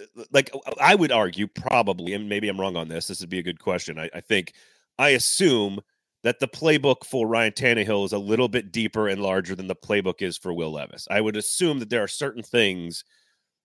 [0.00, 3.08] uh, like uh, I would argue probably, and maybe I'm wrong on this.
[3.08, 3.98] This would be a good question.
[3.98, 4.54] I, I think
[4.98, 5.80] I assume
[6.24, 9.76] that the playbook for Ryan Tannehill is a little bit deeper and larger than the
[9.76, 11.06] playbook is for Will Levis.
[11.10, 13.04] I would assume that there are certain things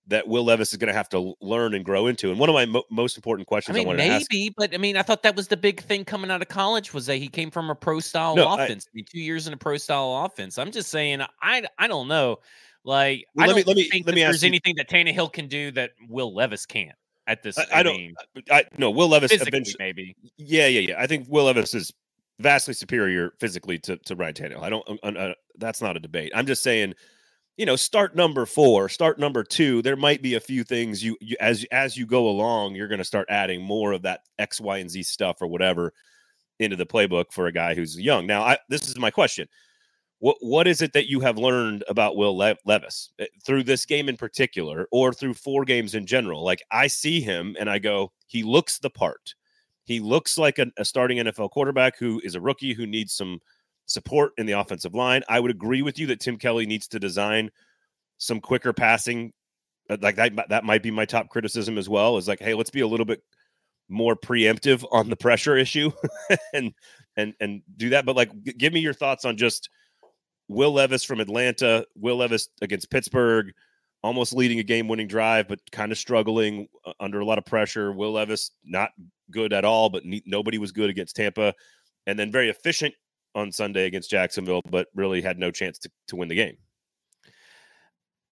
[0.08, 2.30] that Will Levis is going to have to learn and grow into.
[2.30, 4.74] And one of my mo- most important questions I, mean, wanted to ask maybe, but
[4.74, 7.16] I mean, I thought that was the big thing coming out of college was that
[7.18, 8.86] he came from a pro style No, offense.
[8.88, 10.58] I mean, two years in a pro style offense.
[10.58, 12.38] I'm just saying, I I don't know.
[12.84, 15.48] Like, Well, I let don't me- think let me there's you- anything that Tannehill can
[15.48, 16.92] do that Will Levis can't
[17.26, 17.58] at this.
[17.58, 17.96] I, I, I don't.
[17.96, 18.14] mean,
[18.52, 18.92] I no.
[18.92, 19.76] Will Levis eventually.
[19.80, 20.16] maybe.
[20.38, 20.96] Yeah, yeah, yeah.
[21.00, 21.94] I think Will Levis is
[22.40, 24.64] vastly superior physically to, to Ryan Tannehill.
[24.64, 24.88] I don't.
[25.04, 26.32] Uh, uh, that's not a debate.
[26.36, 26.94] I'm just saying,
[27.58, 29.82] you know, start number four, start number two.
[29.82, 33.00] There might be a few things you, you as as you go along, you're going
[33.00, 35.94] to start adding more of that X, Y, and Z stuff or whatever
[36.60, 38.26] into the playbook for a guy who's young.
[38.28, 39.48] Now, I, this is my question.
[40.20, 43.86] What what is it that you have learned about Will Le- Levis eh, through this
[43.86, 46.44] game in particular, or through four games in general?
[46.44, 49.36] Like I see him and I go, he looks the part.
[49.86, 53.40] He looks like a, a starting NFL quarterback who is a rookie who needs some
[53.86, 55.24] support in the offensive line.
[55.28, 57.50] I would agree with you that Tim Kelly needs to design
[58.18, 59.34] some quicker passing.
[60.02, 62.18] Like that, that might be my top criticism as well.
[62.18, 63.22] Is like, hey, let's be a little bit
[63.90, 65.92] more preemptive on the pressure issue,
[66.54, 66.74] and
[67.18, 68.06] and and do that.
[68.06, 69.70] But like, give me your thoughts on just
[70.48, 73.52] Will Levis from Atlanta, Will Levis against Pittsburgh,
[74.04, 77.92] almost leading a game-winning drive, but kind of struggling uh, under a lot of pressure.
[77.92, 78.92] Will Levis not
[79.34, 81.54] good at all, but ne- nobody was good against Tampa,
[82.08, 82.94] and then very efficient
[83.36, 86.56] on Sunday against Jacksonville, but really had no chance to, to win the game.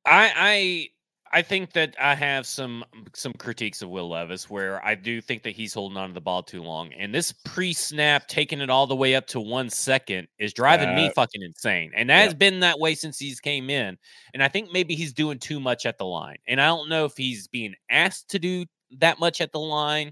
[0.06, 0.88] I I
[1.34, 2.84] I think that I have some
[3.16, 6.22] some critiques of Will Levis where I do think that he's holding on to the
[6.22, 6.92] ball too long.
[6.94, 11.08] And this pre-snap taking it all the way up to one second is driving me
[11.08, 11.92] Uh, fucking insane.
[11.96, 12.24] And that yeah.
[12.26, 13.98] has been that way since he's came in.
[14.34, 16.38] And I think maybe he's doing too much at the line.
[16.48, 18.66] And I don't know if he's being asked to do
[18.98, 20.12] that much at the line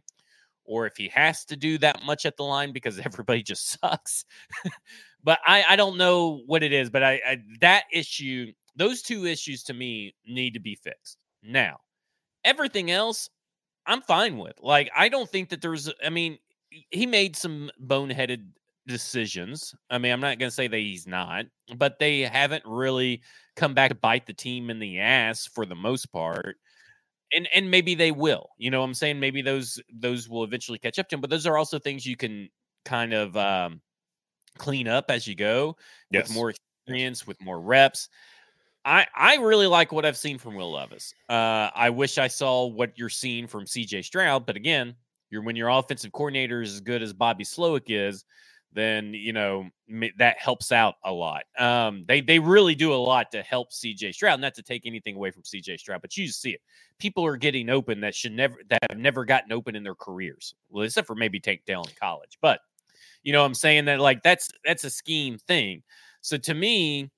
[0.69, 4.23] or if he has to do that much at the line because everybody just sucks.
[5.23, 6.89] but I, I don't know what it is.
[6.89, 11.17] But I, I that issue, those two issues to me need to be fixed.
[11.43, 11.79] Now,
[12.45, 13.29] everything else,
[13.85, 14.53] I'm fine with.
[14.61, 15.91] Like, I don't think that there's.
[16.05, 16.37] I mean,
[16.91, 18.45] he made some boneheaded
[18.87, 19.73] decisions.
[19.89, 21.45] I mean, I'm not going to say that he's not,
[21.77, 23.21] but they haven't really
[23.55, 26.57] come back to bite the team in the ass for the most part.
[27.31, 28.49] And and maybe they will.
[28.57, 29.19] You know what I'm saying?
[29.19, 32.17] Maybe those those will eventually catch up to him, but those are also things you
[32.17, 32.49] can
[32.85, 33.81] kind of um
[34.57, 35.77] clean up as you go
[36.11, 36.27] Yes.
[36.27, 38.09] with more experience, with more reps.
[38.85, 41.13] I I really like what I've seen from Will Levis.
[41.29, 44.95] Uh, I wish I saw what you're seeing from CJ Stroud, but again,
[45.29, 48.25] You're when your offensive coordinator is as good as Bobby Slowik is,
[48.73, 49.69] then you know
[50.17, 51.43] that helps out a lot.
[51.57, 54.39] Um, they they really do a lot to help CJ Stroud.
[54.39, 56.61] Not to take anything away from CJ Stroud, but you see it.
[56.99, 60.53] People are getting open that should never that have never gotten open in their careers.
[60.69, 62.37] Well, except for maybe Tank Dell in college.
[62.41, 62.59] But
[63.23, 65.83] you know, I'm saying that like that's that's a scheme thing.
[66.21, 67.09] So to me,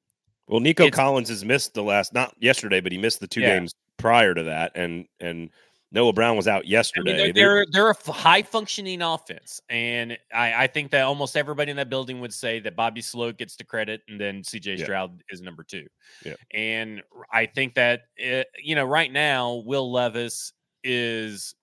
[0.48, 3.58] well, Nico Collins has missed the last not yesterday, but he missed the two yeah.
[3.58, 5.50] games prior to that, and and
[5.92, 7.14] Noah Brown was out yesterday.
[7.14, 11.36] I mean, they're, they're, they're a high functioning offense, and I, I think that almost
[11.36, 14.76] everybody in that building would say that Bobby Slow gets the credit, and then C.J.
[14.76, 14.84] Yeah.
[14.86, 15.86] Stroud is number two.
[16.26, 16.36] Yeah.
[16.54, 17.02] And
[17.32, 21.56] I think that it, eh, you know right now Will Levis is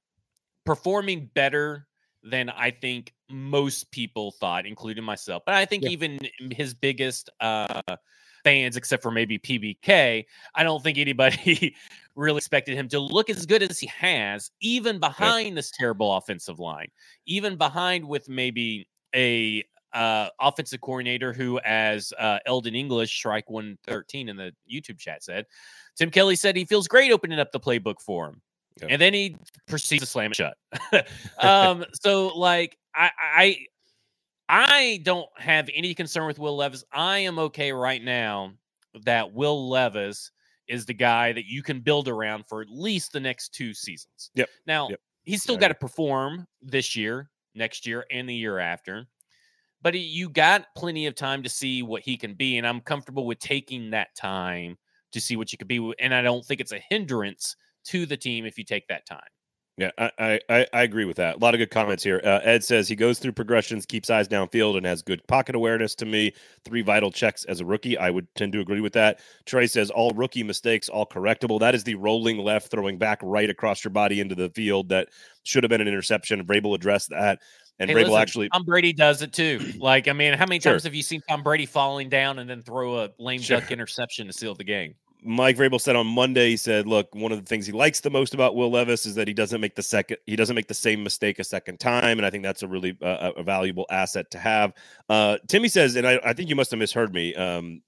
[0.66, 1.86] performing better
[2.22, 5.42] than I think most people thought, including myself.
[5.46, 5.90] But I think yeah.
[5.90, 6.18] even
[6.50, 7.80] his biggest uh,
[8.44, 11.74] fans, except for maybe PBK, I don't think anybody
[12.18, 16.58] really expected him to look as good as he has, even behind this terrible offensive
[16.58, 16.88] line,
[17.26, 24.28] even behind with maybe a uh, offensive coordinator who, as uh, Eldon English, Strike 113
[24.28, 25.46] in the YouTube chat said,
[25.96, 28.42] Tim Kelly said he feels great opening up the playbook for him.
[28.80, 28.90] Yep.
[28.92, 30.56] And then he proceeds to slam it shut.
[31.42, 33.56] um, so like I, I
[34.48, 36.84] I don't have any concern with Will Levis.
[36.92, 38.52] I am okay right now
[39.04, 40.30] that Will Levis
[40.68, 44.30] is the guy that you can build around for at least the next two seasons.
[44.34, 44.48] Yep.
[44.66, 45.00] Now yep.
[45.24, 49.06] he's still got to perform this year, next year, and the year after.
[49.80, 53.26] But you got plenty of time to see what he can be, and I'm comfortable
[53.26, 54.76] with taking that time
[55.12, 55.94] to see what you could be.
[56.00, 57.54] And I don't think it's a hindrance
[57.86, 59.20] to the team if you take that time.
[59.78, 61.36] Yeah, I, I, I agree with that.
[61.36, 62.20] A lot of good comments here.
[62.24, 65.94] Uh, Ed says he goes through progressions, keeps eyes downfield, and has good pocket awareness.
[65.96, 66.32] To me,
[66.64, 67.96] three vital checks as a rookie.
[67.96, 69.20] I would tend to agree with that.
[69.46, 71.60] Trey says all rookie mistakes, all correctable.
[71.60, 75.10] That is the rolling left, throwing back right across your body into the field that
[75.44, 76.44] should have been an interception.
[76.44, 77.38] Vrabel addressed that.
[77.78, 79.60] And hey, Vrabel listen, actually, Tom Brady does it too.
[79.78, 80.88] Like, I mean, how many times sure.
[80.88, 83.60] have you seen Tom Brady falling down and then throw a lame sure.
[83.60, 84.96] duck interception to seal the game?
[85.22, 88.10] Mike Vrabel said on Monday, he said, "Look, one of the things he likes the
[88.10, 90.74] most about Will Levis is that he doesn't make the second, he doesn't make the
[90.74, 94.30] same mistake a second time, and I think that's a really uh, a valuable asset
[94.32, 94.72] to have."
[95.08, 97.34] Uh, Timmy says, and I, I think you must have misheard me.
[97.34, 97.82] Um,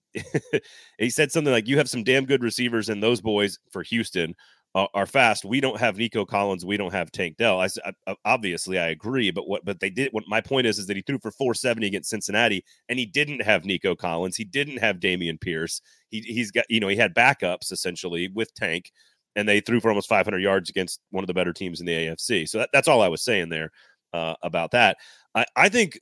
[0.98, 4.34] he said something like, "You have some damn good receivers, and those boys for Houston
[4.74, 5.44] are fast.
[5.44, 6.64] We don't have Nico Collins.
[6.64, 7.60] We don't have Tank Dell.
[7.60, 7.68] I,
[8.06, 10.12] I, obviously I agree, but what but they did.
[10.12, 13.42] What my point is is that he threw for 470 against Cincinnati, and he didn't
[13.42, 14.36] have Nico Collins.
[14.36, 15.80] He didn't have Dameon Pierce.
[16.10, 18.92] He he's got you know he had backups essentially with Tank,
[19.34, 21.92] and they threw for almost 500 yards against one of the better teams in the
[21.92, 22.48] AFC.
[22.48, 23.70] So that, that's all I was saying there
[24.12, 24.98] uh, about that.
[25.34, 26.00] I, I think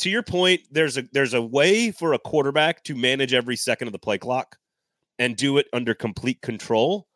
[0.00, 3.86] to your point, there's a there's a way for a quarterback to manage every second
[3.86, 4.56] of the play clock
[5.20, 7.07] and do it under complete control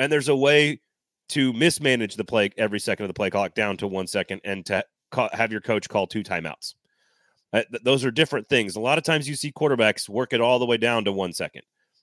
[0.00, 0.80] and there's a way
[1.28, 4.66] to mismanage the play every second of the play clock down to one second and
[4.66, 6.74] to call, have your coach call two timeouts.
[7.52, 8.74] Uh, th- those are different things.
[8.74, 11.32] A lot of times you see quarterbacks work it all the way down to one
[11.32, 11.62] second,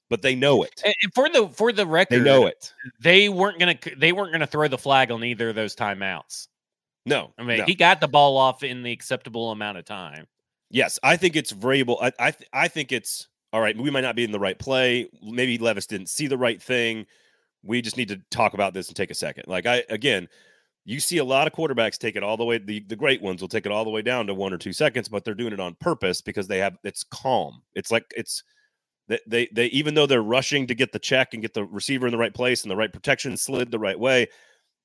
[0.10, 0.82] but they know it.
[0.86, 2.72] And for the for the record, they know it.
[3.02, 6.48] They weren't gonna they weren't gonna throw the flag on either of those timeouts.
[7.06, 7.66] No, I mean no.
[7.66, 10.28] he got the ball off in the acceptable amount of time.
[10.70, 11.98] Yes, I think it's Vrabel.
[12.02, 13.76] I I, th- I think it's all right.
[13.76, 15.10] We might not be in the right play.
[15.24, 17.06] Maybe Levis didn't see the right thing
[17.64, 19.46] we just need to talk about this and take a second.
[19.48, 20.28] Like I again,
[20.86, 23.42] you see a lot of quarterbacks take it all the way the, the great ones
[23.42, 25.54] will take it all the way down to one or two seconds, but they're doing
[25.54, 27.62] it on purpose because they have it's calm.
[27.76, 28.44] It's like it's
[29.08, 32.08] they, they they even though they're rushing to get the check and get the receiver
[32.08, 34.28] in the right place and the right protection slid the right way,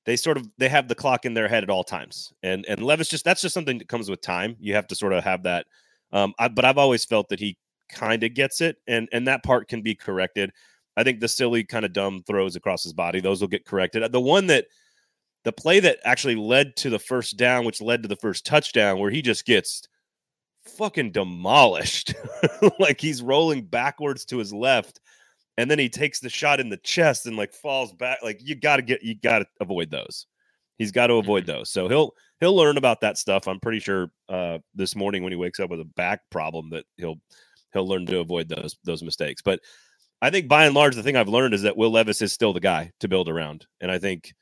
[0.05, 2.33] they sort of they have the clock in their head at all times.
[2.43, 4.55] And and Levis just that's just something that comes with time.
[4.59, 5.67] You have to sort of have that.
[6.11, 7.57] Um, I, but I've always felt that he
[7.89, 10.51] kind of gets it, and and that part can be corrected.
[10.95, 14.11] I think the silly kind of dumb throws across his body, those will get corrected.
[14.11, 14.67] The one that
[15.43, 18.99] the play that actually led to the first down, which led to the first touchdown,
[18.99, 19.87] where he just gets
[20.65, 22.13] fucking demolished.
[22.79, 24.99] like he's rolling backwards to his left,
[25.57, 28.19] and then he takes the shot in the chest and like falls back.
[28.23, 30.27] Like you gotta get you gotta avoid those.
[30.77, 31.59] He's got to avoid mm-hmm.
[31.59, 31.69] those.
[31.69, 33.47] So he'll he'll learn about that stuff.
[33.47, 36.85] I'm pretty sure uh this morning when he wakes up with a back problem that
[36.97, 37.19] he'll
[37.73, 39.41] he'll learn to avoid those those mistakes.
[39.41, 39.59] But
[40.23, 42.53] I think by and large, the thing I've learned is that Will Levis is still
[42.53, 43.67] the guy to build around.
[43.81, 44.33] And I think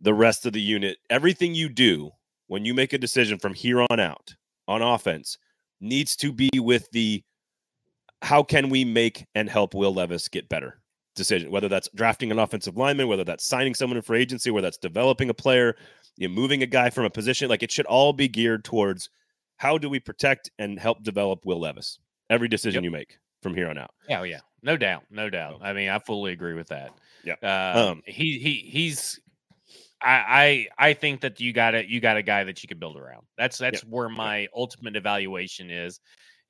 [0.00, 2.10] the rest of the unit, everything you do
[2.48, 4.34] when you make a decision from here on out
[4.66, 5.38] on offense
[5.80, 7.22] needs to be with the
[8.22, 10.82] how can we make and help Will Levis get better
[11.14, 14.66] decision, whether that's drafting an offensive lineman, whether that's signing someone in free agency, whether
[14.66, 15.76] that's developing a player,
[16.16, 17.48] you know, moving a guy from a position.
[17.48, 19.10] Like it should all be geared towards
[19.58, 22.00] how do we protect and help develop Will Levis?
[22.30, 22.90] Every decision yep.
[22.90, 23.90] you make from here on out.
[24.08, 24.40] Yeah, oh, yeah.
[24.62, 25.60] No doubt, no doubt.
[25.62, 26.92] I mean, I fully agree with that.
[27.24, 27.34] Yeah.
[27.42, 29.20] Uh, um, he he he's
[30.00, 31.86] I, I I think that you got it.
[31.86, 33.26] You got a guy that you can build around.
[33.36, 33.90] That's that's yeah.
[33.90, 34.46] where my yeah.
[34.54, 36.00] ultimate evaluation is,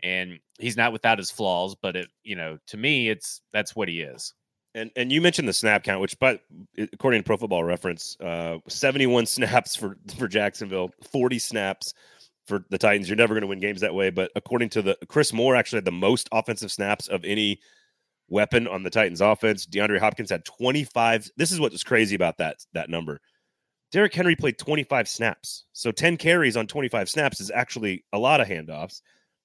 [0.03, 3.89] and he's not without his flaws, but it you know to me it's that's what
[3.89, 4.35] he is.
[4.75, 6.43] And and you mentioned the snap count, which but
[6.93, 11.95] according to Pro Football Reference, uh, seventy one snaps for for Jacksonville, forty snaps
[12.47, 13.09] for the Titans.
[13.09, 14.11] You're never going to win games that way.
[14.11, 17.61] But according to the Chris Moore, actually had the most offensive snaps of any
[18.29, 19.67] weapon on the Titans offense.
[19.67, 21.31] DeAndre Hopkins had 25.
[21.37, 23.21] This is what was crazy about that that number.
[23.91, 25.65] Derrick Henry played 25 snaps.
[25.73, 29.01] So 10 carries on 25 snaps is actually a lot of handoffs.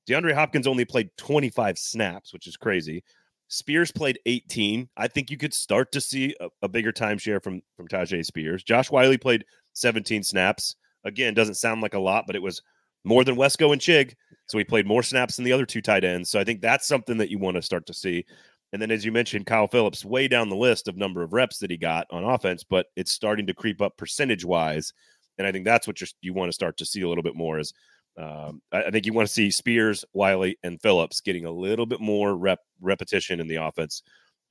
[0.09, 3.03] DeAndre Hopkins only played 25 snaps, which is crazy.
[3.47, 4.89] Spears played 18.
[4.97, 8.63] I think you could start to see a, a bigger timeshare from from Tyjae Spears.
[8.63, 10.75] Josh Whyle played 17 snaps.
[11.05, 12.61] Again, doesn't sound like a lot, but it was
[13.03, 14.15] more than Wesco and Chig.
[14.47, 16.29] So he played more snaps than the other two tight ends.
[16.29, 18.25] So I think that's something that you want to start to see.
[18.73, 21.59] And then, as you mentioned, Kyle Philips way down the list of number of reps
[21.59, 24.91] that he got on offense, but it's starting to creep up percentage wise.
[25.37, 27.59] And I think that's what you want to start to see a little bit more.
[27.59, 27.71] Is
[28.17, 31.85] um, I, I, think you want to see Spears, Whyle, and Philips getting a little
[31.85, 34.01] bit more rep repetition in the offense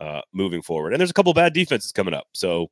[0.01, 0.93] uh, moving forward.
[0.93, 2.71] And there's a couple bad defenses coming up, so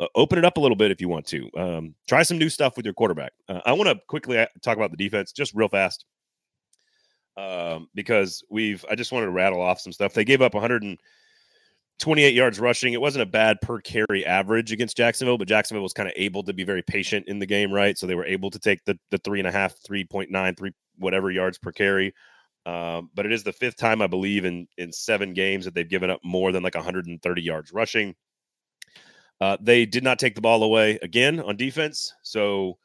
[0.00, 1.50] uh, open it up a little bit if you want to.
[1.54, 3.32] Um, try some new stuff with your quarterback.
[3.46, 6.06] Uh, I want to quickly uh, talk about the defense just real fast
[7.38, 10.12] um, because we've I just wanted to rattle off some stuff.
[10.12, 12.92] They gave up 128 yards rushing.
[12.92, 16.42] It wasn't a bad per carry average against Jacksonville, but Jacksonville was kind of able
[16.42, 17.96] to be very patient in the game, right?
[17.96, 20.56] So they were able to take the the three and a half, three point nine,
[20.56, 22.12] three whatever yards per carry.
[22.66, 25.88] Um, but it is the fifth time I believe in in seven games that they've
[25.88, 28.16] given up more than like 130 yards rushing.
[29.40, 32.78] Uh, they did not take the ball away again on defense, so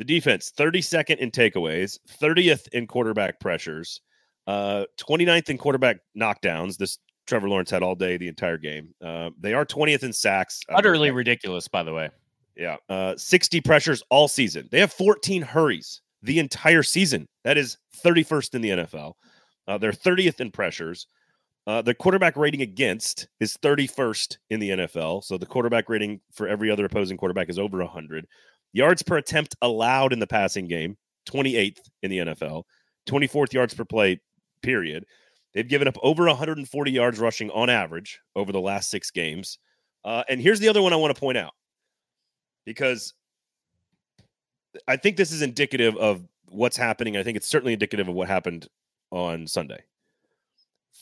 [0.00, 4.00] the defense, 32nd in takeaways, 30th in quarterback pressures,
[4.46, 6.78] uh, 29th in quarterback knockdowns.
[6.78, 8.94] This Trevor Lawrence had all day, the entire game.
[9.04, 10.62] Uh, they are 20th in sacks.
[10.70, 12.08] Utterly ridiculous, by the way.
[12.56, 12.76] Yeah.
[12.88, 14.70] Uh, 60 pressures all season.
[14.72, 17.28] They have 14 hurries the entire season.
[17.44, 19.12] That is 31st in the NFL.
[19.68, 21.08] Uh, they're 30th in pressures.
[21.66, 25.24] Uh, the quarterback rating against is 31st in the NFL.
[25.24, 28.26] So the quarterback rating for every other opposing quarterback is over 100.
[28.72, 30.96] Yards per attempt allowed in the passing game,
[31.28, 32.62] 28th in the NFL,
[33.08, 34.20] 24th yards per play,
[34.62, 35.04] period.
[35.54, 39.58] They've given up over 140 yards rushing on average over the last six games.
[40.04, 41.52] Uh, and here's the other one I want to point out
[42.64, 43.12] because
[44.86, 47.16] I think this is indicative of what's happening.
[47.16, 48.68] I think it's certainly indicative of what happened
[49.10, 49.82] on Sunday.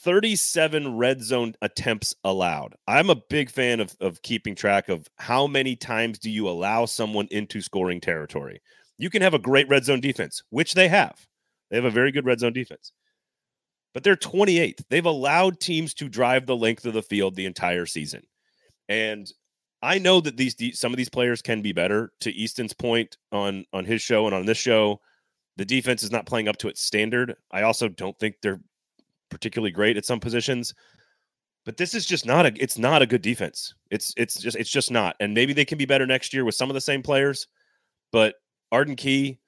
[0.03, 2.75] 37 red zone attempts allowed.
[2.87, 6.85] I'm a big fan of, of keeping track of how many times do you allow
[6.85, 8.61] someone into scoring territory.
[8.97, 11.27] You can have a great red zone defense, which they have.
[11.71, 12.93] They have a very good red zone defense.
[13.93, 14.85] But they're 28th.
[14.89, 18.23] They've allowed teams to drive the length of the field the entire season.
[18.89, 19.31] And
[19.83, 22.13] I know that these some of these players can be better.
[22.21, 25.01] To Easton's point on on his show and on this show,
[25.57, 27.35] the defense is not playing up to its standard.
[27.51, 28.61] I also don't think they're
[29.31, 30.75] particularly great at some positions.
[31.65, 33.75] But this is just not a it's not a good defense.
[33.91, 35.17] It's it's just it's just not.
[35.21, 37.47] And maybe they can be better next year with some of the same players.
[38.11, 38.37] But
[38.73, 39.39] Arden Key,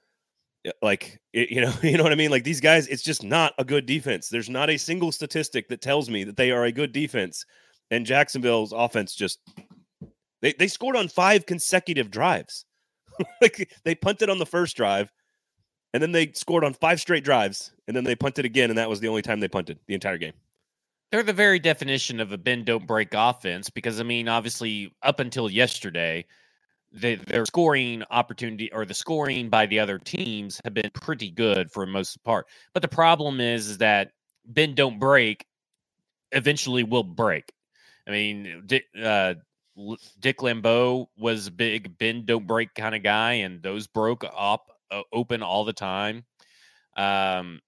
[0.66, 2.30] eh, like it, you know, you know what I mean?
[2.30, 4.28] Like these guys, it's just not a good defense.
[4.28, 7.44] There's not a single statistic that tells me that they are a good defense.
[7.90, 9.40] And Jacksonville's offense just
[10.42, 12.64] they, they scored on five consecutive drives.
[13.40, 15.10] like they punted on the first drive
[15.92, 18.88] and then they scored on five straight drives, and then they punted again, and that
[18.88, 20.32] was the only time they punted the entire game.
[21.10, 25.18] They're the very definition of a bend don't break offense because I mean, obviously, up
[25.18, 26.24] until yesterday,
[26.92, 31.70] they, their scoring opportunity or the scoring by the other teams have been pretty good
[31.70, 32.46] for most part.
[32.74, 34.12] But the problem is, is that
[34.46, 35.44] bend don't break
[36.32, 37.52] eventually will break.
[38.06, 39.34] I mean, Dick, uh,
[40.20, 44.70] Dick LeBeau was a big bend don't break kind of guy, and those broke up
[44.90, 46.24] uh, open all the time.
[46.96, 47.60] Um,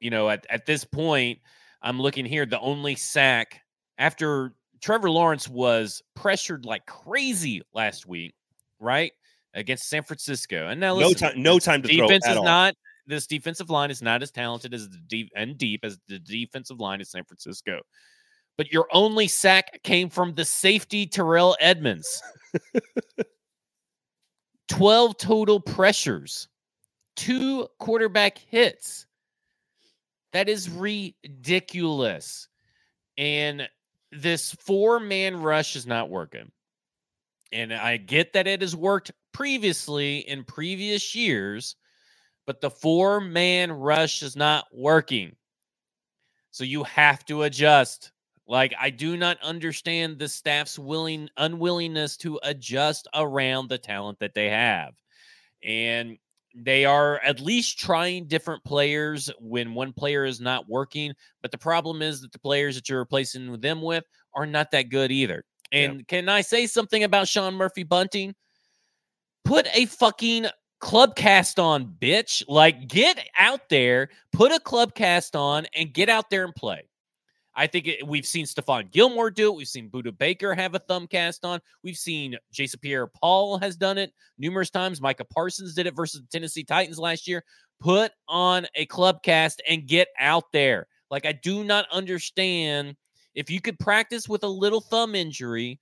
[0.00, 1.40] you know, at, at this point,
[1.82, 2.46] I'm looking here.
[2.46, 3.60] The only sack
[3.98, 8.34] after Trevor Lawrence was pressured like crazy last week,
[8.80, 9.12] right?
[9.54, 10.68] Against San Francisco.
[10.68, 12.44] And now listen, no time, no time to defense is all.
[12.44, 12.74] not
[13.06, 16.78] this defensive line is not as talented as the deep and deep as the defensive
[16.78, 17.80] line of San Francisco.
[18.56, 22.22] But your only sack came from the safety Terrell Edmunds.
[24.68, 26.48] 12 total pressures
[27.18, 29.06] two quarterback hits.
[30.32, 32.48] That is ridiculous.
[33.18, 33.68] And
[34.12, 36.52] this four man rush is not working.
[37.50, 41.74] And I get that it has worked previously in previous years,
[42.46, 45.34] but the four man rush is not working.
[46.52, 48.12] So you have to adjust.
[48.46, 54.34] Like I do not understand the staff's willing unwillingness to adjust around the talent that
[54.34, 54.94] they have.
[55.64, 56.16] And
[56.64, 61.58] they are at least trying different players when one player is not working, but the
[61.58, 64.04] problem is that the players that you're replacing them with
[64.34, 65.44] are not that good either.
[65.72, 66.04] And yeah.
[66.08, 68.34] can I say something about Sean Murphy Bunting?
[69.44, 70.46] Put a fucking
[70.80, 72.42] club cast on, bitch.
[72.48, 76.87] Like, get out there, put a club cast on, and get out there and play.
[77.58, 79.56] I think it, we've seen Stephon Gilmore do it.
[79.56, 81.58] We've seen Budda Baker have a thumb cast on.
[81.82, 85.00] We've seen Jason Pierre Paul has done it numerous times.
[85.00, 87.42] Micah Parsons did it versus the Tennessee Titans last year.
[87.80, 90.86] Put on a club cast and get out there.
[91.10, 92.94] Like, I do not understand
[93.34, 95.80] if you could practice with a little thumb injury,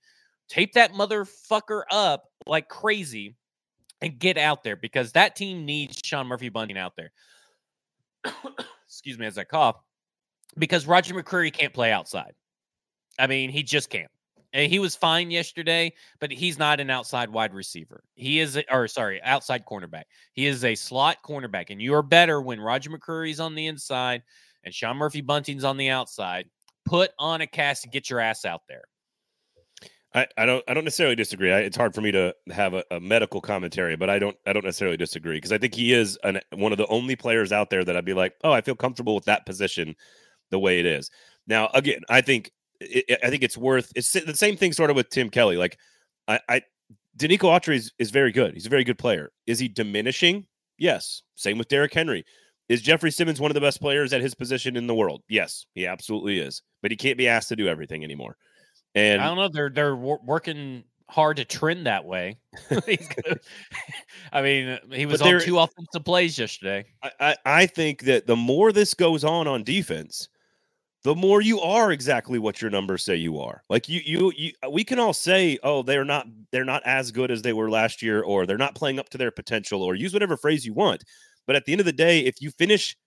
[0.49, 3.35] tape that motherfucker up like crazy
[4.01, 7.11] and get out there because that team needs Sean Murphy Bunting out there.
[8.87, 9.75] Excuse me as I cough.
[10.57, 12.33] Because Roger McCreary can't play outside.
[13.19, 14.11] I mean, he just can't.
[14.53, 18.03] And he was fine yesterday, but he's not an outside wide receiver.
[18.15, 20.03] He is, or sorry, outside cornerback.
[20.33, 24.23] He is a slot cornerback, and you are better when Roger McCreary's on the inside
[24.63, 26.49] and Sean Murphy Bunting's on the outside.
[26.85, 28.85] Put on a cast and get your ass out there.
[30.15, 31.51] I, I don't I don't necessarily disagree.
[31.51, 34.53] I, it's hard for me to have a, a, medical commentary, but I don't I
[34.53, 37.69] don't necessarily disagree because I think he is an, one of the only players out
[37.69, 39.95] there that I'd be like, oh, I feel comfortable with that position
[40.51, 41.09] the way it is.
[41.47, 44.95] Now, again, I think it, I think it's worth it's the same thing sort of
[44.95, 45.57] with Tim Kelly.
[45.57, 45.77] Like
[46.27, 46.61] I, I
[47.17, 48.53] Denico Autry is, is very good.
[48.53, 49.31] He's a very good player.
[49.47, 50.45] Is he diminishing?
[50.77, 51.23] Yes.
[51.35, 52.23] Same with Derrick Henry.
[52.69, 55.23] Is Jeffrey Simmons one of the best players at his position in the world?
[55.29, 56.61] Yes, he absolutely is.
[56.81, 58.35] But he can't be asked to do everything anymore.
[58.93, 59.47] And I don't know.
[59.47, 62.37] They're they're working hard to trend that way.
[64.31, 66.85] I mean, uh, he was on two offensive plays yesterday.
[67.01, 70.27] I, I, I think that the more this goes on on defense,
[71.07, 73.63] the more you are exactly what your numbers say you are.
[73.69, 77.11] Like you, you, you, uh, we can all say, oh, they're not, they're not as
[77.11, 79.95] good as they were last year, or they're not playing up to their potential, or
[79.95, 81.05] use whatever phrase you want.
[81.45, 82.97] But at the end of the day, if you finish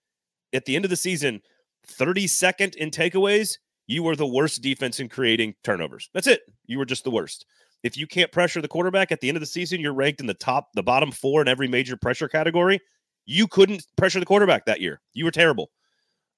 [0.51, 1.43] at the end of the season
[1.87, 6.09] 32nd in takeaways, you were the worst defense in creating turnovers.
[6.11, 6.41] That's it.
[6.65, 7.45] You were just the worst.
[7.83, 10.25] If you can't pressure the quarterback at the end of the season, you're ranked in
[10.25, 12.79] the top, the bottom four in every major pressure category.
[13.27, 15.01] You couldn't pressure the quarterback that year.
[15.13, 15.69] You were terrible.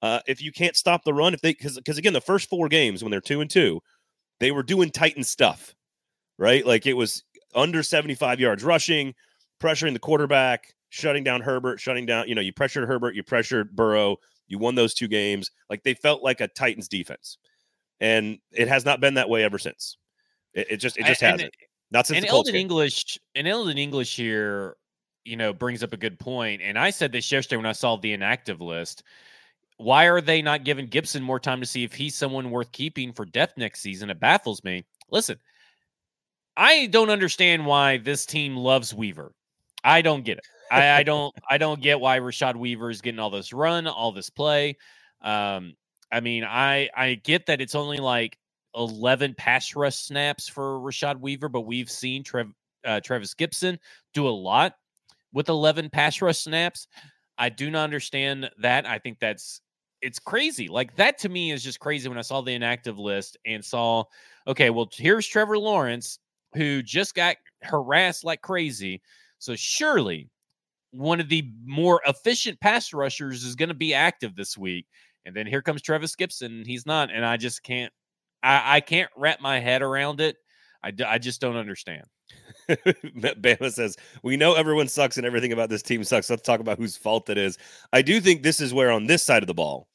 [0.02, 2.68] Uh, if you can't stop the run, if they because because again, the first four
[2.68, 3.80] games when they're two and two,
[4.40, 5.74] they were doing Titan stuff,
[6.38, 6.66] right?
[6.66, 7.24] Like it was
[7.54, 9.14] under 75 yards rushing,
[9.60, 13.74] pressuring the quarterback, shutting down Herbert, shutting down, you know, you pressured Herbert, you pressured
[13.74, 14.16] Burrow,
[14.46, 15.50] you won those two games.
[15.70, 17.38] Like they felt like a Titans defense.
[18.00, 19.96] And it has not been that way ever since.
[20.52, 21.42] It, it just it just hasn't.
[21.42, 21.50] And,
[21.90, 24.76] not since and Elden English and Elden English here,
[25.24, 26.60] you know, brings up a good point.
[26.62, 29.02] And I said this yesterday when I saw the inactive list.
[29.76, 33.12] Why are they not giving Gipson more time to see if he's someone worth keeping
[33.12, 34.10] for depth next season?
[34.10, 34.84] It baffles me.
[35.10, 35.38] Listen,
[36.56, 39.32] I don't understand why this team loves Weaver.
[39.82, 40.44] I don't get it.
[40.70, 44.12] I, I, don't I don't get why Rashad Weaver is getting all this run, all
[44.12, 44.76] this play.
[45.20, 45.74] Um,
[46.12, 48.38] I mean, I I get that it's only like
[48.76, 52.52] 11 pass rush snaps for Rashad Weaver, but we've seen Trev,
[52.84, 53.78] uh, Trevis Gipson
[54.12, 54.74] do a lot
[55.32, 56.86] with 11 pass rush snaps.
[57.38, 58.86] I do not understand that.
[58.86, 59.60] I think that's
[60.02, 60.68] it's crazy.
[60.68, 64.04] Like that to me is just crazy when I saw the inactive list and saw,
[64.46, 66.18] okay, well, here's Trevor Lawrence
[66.54, 69.00] who just got harassed like crazy.
[69.38, 70.28] So surely
[70.90, 74.86] one of the more efficient pass rushers is going to be active this week.
[75.24, 76.66] And then here comes Trevis Gipson.
[76.66, 77.10] He's not.
[77.10, 77.92] And I just can't,
[78.42, 80.36] I, I can't wrap my head around it.
[80.82, 82.04] I, I just don't understand.
[82.68, 86.30] Bama says, We know everyone sucks and everything about this team sucks.
[86.30, 87.58] Let's talk about whose fault it is.
[87.92, 89.88] I do think this is where, on this side of the ball,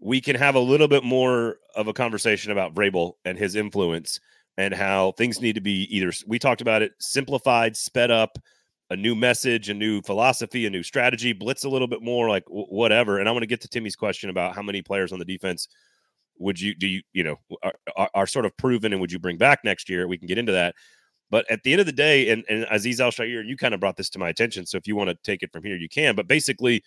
[0.00, 4.20] we can have a little bit more of a conversation about Vrabel and his influence
[4.56, 8.38] and how things need to be either, we talked about it, simplified, sped up,
[8.90, 12.44] a new message, a new philosophy, a new strategy, blitz a little bit more, like
[12.44, 13.18] w- whatever.
[13.18, 15.68] And I want to get to Timmy's question about how many players on the defense
[16.38, 19.18] would you do you you know are, are, are, sort of proven and would you
[19.18, 20.06] bring back next year?
[20.06, 20.74] We can get into that.
[21.30, 23.96] But at the end of the day, and, and Azeez Al-Shaair, you kind of brought
[23.96, 24.66] this to my attention.
[24.66, 26.14] So if you want to take it from here, you can.
[26.14, 26.82] But basically,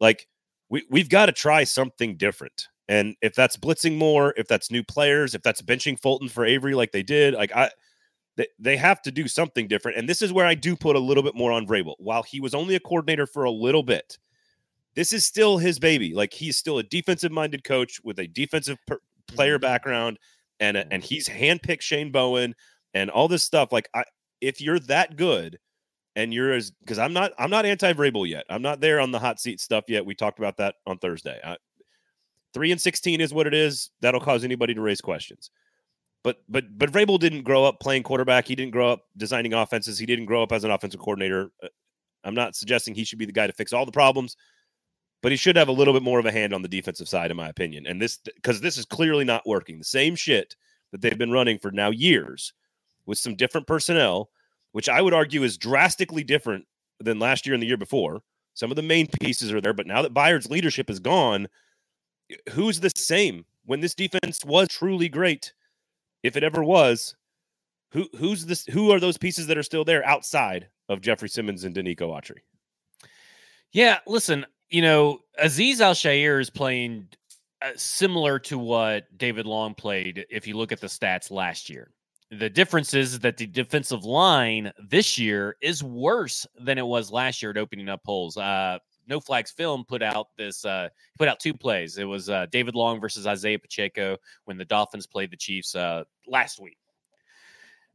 [0.00, 0.26] like
[0.68, 2.68] we we've got to try something different.
[2.88, 6.74] And if that's blitzing more, if that's new players, if that's benching Fulton for Avery
[6.74, 7.70] like they did, like I
[8.36, 9.98] they, they have to do something different.
[9.98, 11.94] And this is where I do put a little bit more on Vrabel.
[11.98, 14.18] While he was only a coordinator for a little bit,
[14.94, 16.14] this is still his baby.
[16.14, 19.62] Like he's still a defensive minded coach with a defensive per- player mm-hmm.
[19.62, 20.18] background,
[20.60, 22.54] and a, and he's handpicked Shane Bowen
[22.94, 23.72] and all this stuff.
[23.72, 24.04] Like I,
[24.40, 25.58] if you're that good,
[26.14, 28.44] and you're as because I'm not I'm not anti Vrabel yet.
[28.50, 30.04] I'm not there on the hot seat stuff yet.
[30.04, 31.40] We talked about that on Thursday.
[31.42, 31.56] I,
[32.54, 33.90] Three and sixteen is what it is.
[34.00, 35.50] That'll cause anybody to raise questions.
[36.22, 38.46] But but but Vrabel didn't grow up playing quarterback.
[38.46, 39.98] He didn't grow up designing offenses.
[39.98, 41.50] He didn't grow up as an offensive coordinator.
[41.62, 41.68] Uh,
[42.24, 44.36] I'm not suggesting he should be the guy to fix all the problems,
[45.22, 47.30] but he should have a little bit more of a hand on the defensive side,
[47.30, 47.86] in my opinion.
[47.86, 49.78] And this because this is clearly not working.
[49.78, 50.54] The same shit
[50.92, 52.52] that they've been running for now years
[53.06, 54.30] with some different personnel,
[54.72, 56.66] which I would argue is drastically different
[57.00, 58.22] than last year and the year before.
[58.54, 61.48] Some of the main pieces are there, but now that Byard's leadership is gone,
[62.52, 65.52] who's the same when this defense was truly great?
[66.22, 67.16] If it ever was,
[67.90, 68.64] who who's this?
[68.66, 72.38] Who are those pieces that are still there outside of Jeffrey Simmons and Denico Autry?
[73.72, 77.08] Yeah, listen, you know, Azeez Al-Shaair is playing
[77.62, 81.90] uh, similar to what David Long played if you look at the stats last year.
[82.38, 87.42] The difference is that the defensive line this year is worse than it was last
[87.42, 88.38] year at opening up holes.
[88.38, 91.98] Uh, no Flags Film put out this uh, put out two plays.
[91.98, 94.16] It was uh, David Long versus Isaiah Pacheco
[94.46, 96.78] when the Dolphins played the Chiefs uh, last week.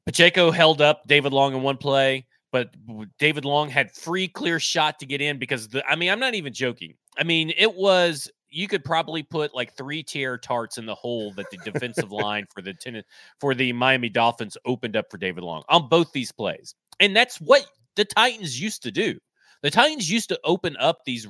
[0.06, 2.76] Pacheco held up David Long in one play, but
[3.18, 6.36] David Long had free clear shot to get in because the, I mean I'm not
[6.36, 6.94] even joking.
[7.18, 11.34] I mean it was you could probably put like three tier tarts in the hole
[11.34, 13.04] that the defensive line for the ten,
[13.40, 16.74] for the Miami Dolphins opened up for David Long on both these plays.
[17.00, 19.18] And that's what the Titans used to do.
[19.64, 21.28] The Titans used to open up these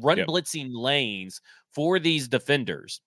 [0.00, 0.28] run yep.
[0.28, 1.40] blitzing lanes
[1.74, 3.00] for these defenders.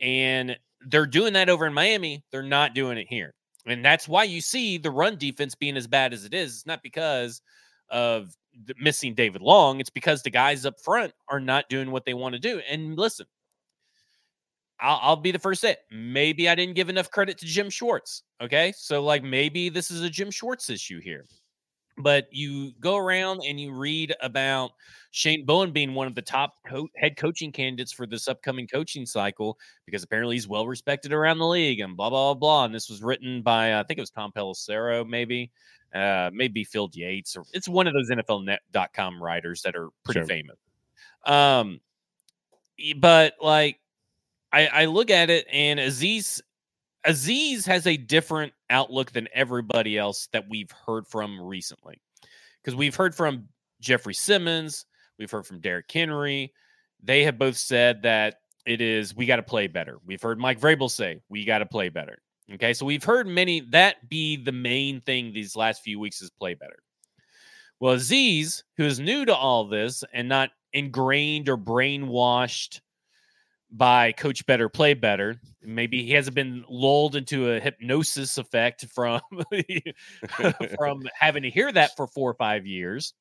[0.00, 2.24] And they're doing that over in Miami.
[2.32, 3.34] They're not doing it here.
[3.66, 6.54] And that's why you see the run defense being as bad as it is.
[6.54, 7.40] It's not because
[7.88, 8.34] of
[8.78, 9.80] missing David Long.
[9.80, 12.60] It's because the guys up front are not doing what they want to do.
[12.68, 13.26] And listen,
[14.80, 17.70] I'll, I'll, be the first to say, maybe I didn't give enough credit to Jim
[17.70, 18.24] Schwartz.
[18.40, 18.72] Okay.
[18.76, 21.26] So, like, maybe this is a Jim Schwartz issue here.
[21.98, 24.72] But you go around and you read about
[25.10, 29.04] Shane Bowen being one of the top co- head coaching candidates for this upcoming coaching
[29.04, 32.64] cycle because apparently he's well respected around the league and blah, blah, blah.
[32.64, 35.50] And this was written by, I think it was Tom Pelissero, maybe
[35.94, 40.26] uh, maybe Field Yates, or it's one of those NFLnet.com writers that are pretty sure.
[40.26, 40.56] famous.
[41.26, 41.80] Um,
[42.96, 43.78] but like,
[44.50, 46.40] I, I look at it and Azeez
[47.06, 52.00] Azeez has a different outlook than everybody else that we've heard from recently.
[52.62, 53.48] Because we've heard from
[53.80, 54.86] Jeffrey Simmons,
[55.18, 56.52] we've heard from Derrick Henry.
[57.02, 59.98] They have both said that it is we got to play better.
[60.06, 62.18] We've heard Mike Vrabel say we got to play better.
[62.54, 66.30] Okay, so we've heard many that be the main thing these last few weeks is
[66.30, 66.78] play better.
[67.80, 72.80] Well, Azeez, who is new to all this and not ingrained or brainwashed
[73.72, 79.20] by coach better, play better, maybe he hasn't been lulled into a hypnosis effect from
[80.76, 83.14] from having to hear that for four or five years.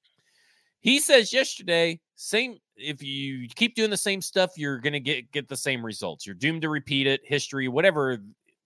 [0.82, 5.48] He says yesterday, same if you keep doing the same stuff, you're gonna get get
[5.48, 6.26] the same results.
[6.26, 7.22] You're doomed to repeat it.
[7.24, 8.20] History, whatever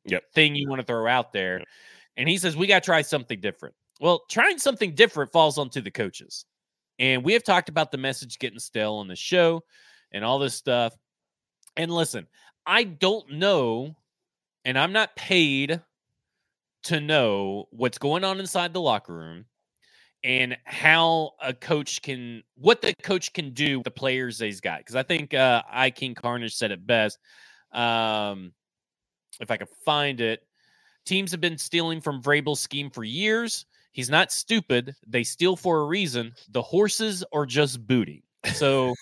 [0.05, 0.23] yep.
[0.33, 1.59] thing you want to throw out there.
[1.59, 1.67] Yep.
[2.17, 3.75] And he says, we got to try something different.
[3.99, 6.45] Well, trying something different falls onto the coaches.
[6.99, 9.61] And we have talked about the message getting stale on the show
[10.11, 10.93] and all this stuff.
[11.77, 12.27] And listen,
[12.65, 13.95] I don't know,
[14.63, 15.81] and I'm not paid
[16.83, 19.45] to know what's going on inside the locker room
[20.23, 24.79] and how a coach can what the coach can do with the players he's got.
[24.79, 27.19] Because I think uh I King Carnage said it best.
[27.71, 28.53] Um
[29.39, 30.41] if I can find it.
[31.05, 33.65] Teams have been stealing from Vrabel's scheme for years.
[33.91, 34.95] He's not stupid.
[35.07, 36.33] They steal for a reason.
[36.49, 38.24] The horses are just booty.
[38.53, 38.93] So,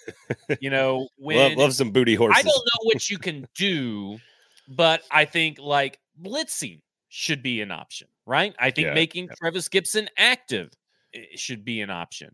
[0.60, 2.40] you know, when love, love some booty horses.
[2.40, 4.20] I don't know what you can do,
[4.68, 8.56] but I think like blitzing should be an option, right?
[8.60, 9.34] I think yeah, making yeah.
[9.40, 10.72] Trevis Gipson active
[11.14, 12.34] eh, should be an option.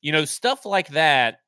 [0.00, 1.40] You know, stuff like that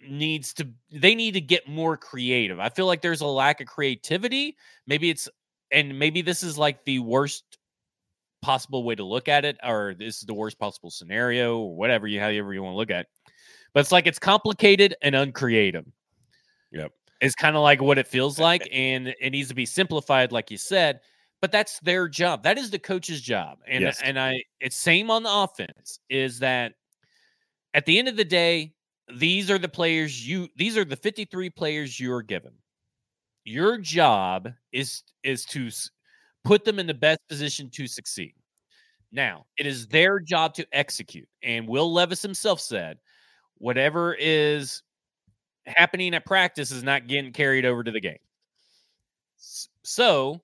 [0.00, 2.60] needs to they need to get more creative.
[2.60, 4.56] I feel like there's a lack of creativity.
[4.86, 5.28] Maybe it's
[5.70, 7.44] and maybe this is like the worst
[8.40, 12.06] possible way to look at it, or this is the worst possible scenario, or whatever
[12.06, 13.00] you however you want to look at.
[13.00, 13.08] It.
[13.72, 15.86] But it's like it's complicated and uncreative.
[16.72, 16.92] Yep.
[17.20, 20.50] It's kind of like what it feels like, and it needs to be simplified, like
[20.50, 21.00] you said.
[21.40, 22.42] But that's their job.
[22.42, 23.58] That is the coach's job.
[23.66, 24.00] And yes.
[24.02, 26.74] and I it's same on the offense, is that
[27.74, 28.72] at the end of the day,
[29.16, 32.52] these are the players you these are the 53 players you're given.
[33.44, 35.70] Your job is is to
[36.44, 38.34] put them in the best position to succeed.
[39.10, 41.28] Now, it is their job to execute.
[41.42, 42.98] And Will Levis himself said,
[43.58, 44.82] whatever is
[45.66, 48.18] happening at practice is not getting carried over to the game.
[49.82, 50.40] So,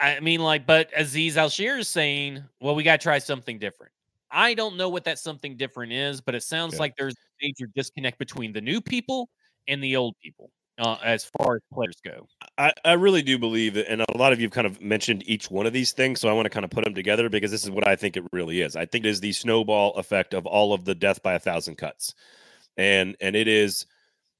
[0.00, 3.92] I mean, like, but Azeez Al-Shaair is saying, well, we got to try something different.
[4.30, 6.80] I don't know what that something different is, but it sounds okay.
[6.80, 9.28] like there's a major disconnect between the new people
[9.68, 10.50] and the old people.
[10.76, 12.26] Uh, as far as players go.
[12.58, 15.48] I, I really do believe and a lot of you have kind of mentioned each
[15.48, 17.62] one of these things, so I want to kind of put them together because this
[17.62, 18.74] is what I think it really is.
[18.74, 21.76] I think it is the snowball effect of all of the death by a thousand
[21.76, 22.14] cuts,
[22.76, 23.86] and and it is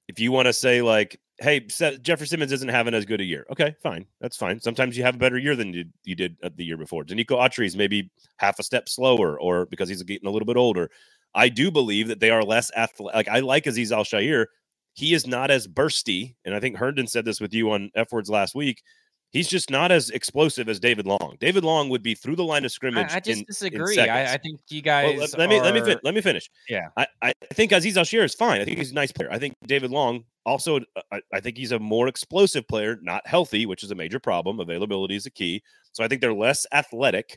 [0.09, 3.47] if you want to say like, hey, Jeffrey Simmons isn't having as good a year,
[3.51, 4.59] okay, fine, that's fine.
[4.59, 7.05] Sometimes you have a better year than you, you did the year before.
[7.05, 10.57] Denico Autry is maybe half a step slower, or because he's getting a little bit
[10.57, 10.91] older.
[11.33, 13.15] I do believe that they are less athletic.
[13.15, 14.47] Like I like Azeez Al Shaair
[14.95, 16.35] he is not as bursty.
[16.45, 18.83] And I think Herndon said this with you on F words last week.
[19.31, 21.37] He's just not as explosive as David Long.
[21.41, 23.11] David Long would be through the line of scrimmage.
[23.11, 23.99] I, I just in, disagree.
[23.99, 25.19] In I, I, think you guys.
[25.19, 26.49] Well, let, let, me let me fin- let me finish.
[26.69, 28.61] Yeah, I, I think Azeez Al is fine.
[28.61, 29.29] I think he's a nice player.
[29.33, 30.79] I think David Long also.
[31.11, 34.61] I, I think he's a more explosive player, not healthy, which is a major problem.
[34.61, 35.65] Availability is a key.
[35.91, 37.37] So I think they're less athletic,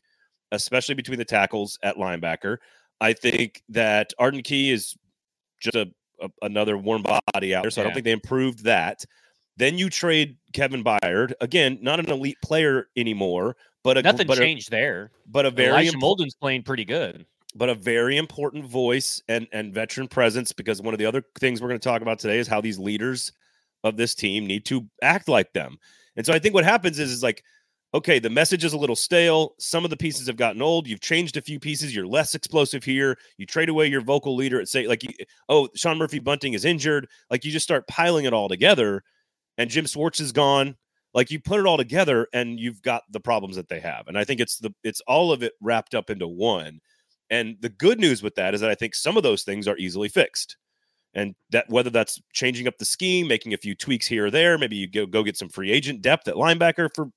[0.51, 2.57] especially between the tackles at linebacker.
[3.01, 4.95] I think that Arden Key is
[5.59, 5.89] just a
[6.21, 7.71] a, another warm body out there.
[7.71, 7.83] So yeah.
[7.83, 9.05] I don't think they improved that.
[9.57, 14.37] Then you trade Kevin Byard again, not an elite player anymore, but a, nothing but
[14.37, 15.11] changed a, there.
[15.25, 17.25] But a very Elijah imp- Molden's playing pretty good.
[17.55, 21.61] But a very important voice and and veteran presence because one of the other things
[21.61, 23.31] we're going to talk about today is how these leaders
[23.83, 25.77] of this team need to act like them.
[26.15, 27.43] And so I think what happens is is like
[27.93, 29.53] okay, the message is a little stale.
[29.59, 30.87] Some of the pieces have gotten old.
[30.87, 31.95] You've changed a few pieces.
[31.95, 33.17] You're less explosive here.
[33.37, 35.09] You trade away your vocal leader at say, like, you,
[35.49, 37.07] oh, Sean Murphy Bunting is injured.
[37.29, 39.03] Like, you just start piling it all together,
[39.57, 40.75] and Jim Schwartz is gone.
[41.13, 44.07] Like, you put it all together, and you've got the problems that they have.
[44.07, 46.79] And I think it's the it's all of it wrapped up into one.
[47.29, 49.77] And the good news with that is that I think some of those things are
[49.77, 50.57] easily fixed.
[51.13, 54.57] And that whether that's changing up the scheme, making a few tweaks here or there,
[54.57, 57.07] maybe you go go get some free agent depth at linebacker for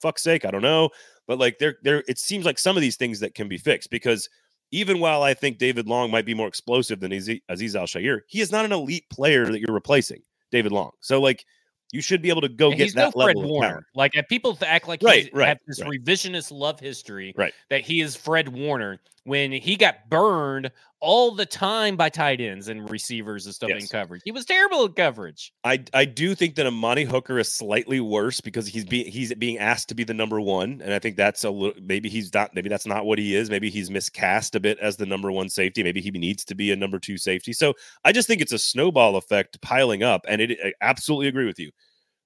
[0.00, 0.90] fuck's sake, I don't know.
[1.26, 3.90] But like there, there, it seems like some of these things that can be fixed
[3.90, 4.28] because
[4.70, 8.20] even while I think David Long might be more explosive than Azeez, Azeez Al Shaair,
[8.26, 10.90] he is not an elite player that you're replacing, David Long.
[11.00, 11.44] So like
[11.92, 13.86] you should be able to go and get that no level Fred Warner.
[13.94, 15.90] Like people act like right, right, have this right.
[15.90, 17.52] revisionist love history, right?
[17.70, 20.70] That he is Fred Warner when he got burned
[21.00, 23.82] all the time by tight ends and receivers and stuff yes.
[23.82, 24.22] in coverage.
[24.24, 25.52] He was terrible at coverage.
[25.62, 29.58] I I do think that Amani Hooker is slightly worse because he's being he's being
[29.58, 32.54] asked to be the number one, and I think that's a little maybe he's not
[32.54, 33.50] maybe that's not what he is.
[33.50, 35.82] Maybe he's miscast a bit as the number one safety.
[35.82, 37.52] Maybe he needs to be a number two safety.
[37.52, 37.74] So
[38.04, 41.58] I just think it's a snowball effect piling up, and it I absolutely agree with
[41.58, 41.70] you.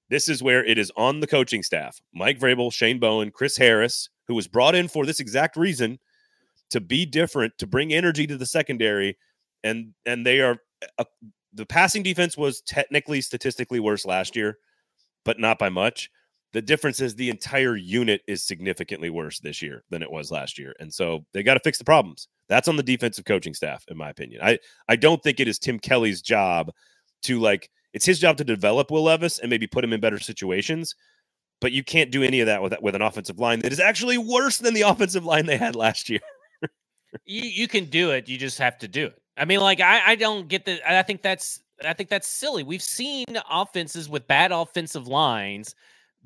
[0.09, 4.09] This is where it is on the coaching staff: Mike Vrabel, Shane Bowen, Chris Harris,
[4.27, 5.99] who was brought in for this exact reason
[6.73, 9.15] to be different, to bring energy to the secondary,
[9.63, 10.57] and and they are
[10.97, 11.05] uh,
[11.53, 14.57] the passing defense was technically statistically worse last year,
[15.23, 16.09] but not by much.
[16.51, 20.57] The difference is the entire unit is significantly worse this year than it was last
[20.57, 22.27] year, and so they got to fix the problems.
[22.49, 24.41] That's on the defensive coaching staff, in my opinion.
[24.43, 24.57] I
[24.89, 26.71] I don't think it is Tim Kelly's job
[27.23, 27.69] to like.
[27.93, 30.95] It's his job to develop Will Levis and maybe put him in better situations
[31.61, 34.17] but you can't do any of that with with an offensive line that is actually
[34.17, 36.19] worse than the offensive line they had last year
[37.25, 38.27] you you can do it.
[38.27, 39.21] You just have to do it.
[39.37, 40.79] I mean, like I I don't get the.
[40.89, 42.63] I think that's I think that's silly.
[42.63, 45.75] We've seen offenses with bad offensive lines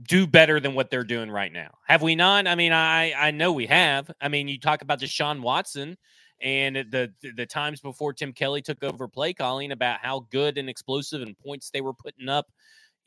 [0.04, 1.72] do better than what they're doing right now.
[1.88, 2.48] Have we not?
[2.48, 4.12] I mean, I I know we have.
[4.22, 5.98] I mean, you talk about Deshaun Watson
[6.42, 10.70] and the the times before Tim Kelly took over play calling about how good and
[10.70, 12.46] explosive and points they were putting up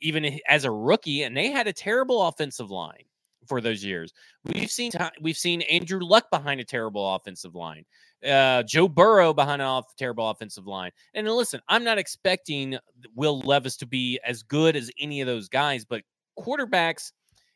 [0.01, 3.03] even as a rookie and they had a terrible offensive line
[3.47, 4.13] for those years.
[4.45, 7.85] We've seen we've seen Andrew Luck behind a terrible offensive line,
[8.27, 10.91] uh, Joe Burrow behind an off, terrible offensive line.
[11.13, 12.77] And listen, I'm not expecting
[13.15, 16.03] Will Levis to be as good as any of those guys, but
[16.37, 17.11] quarterbacks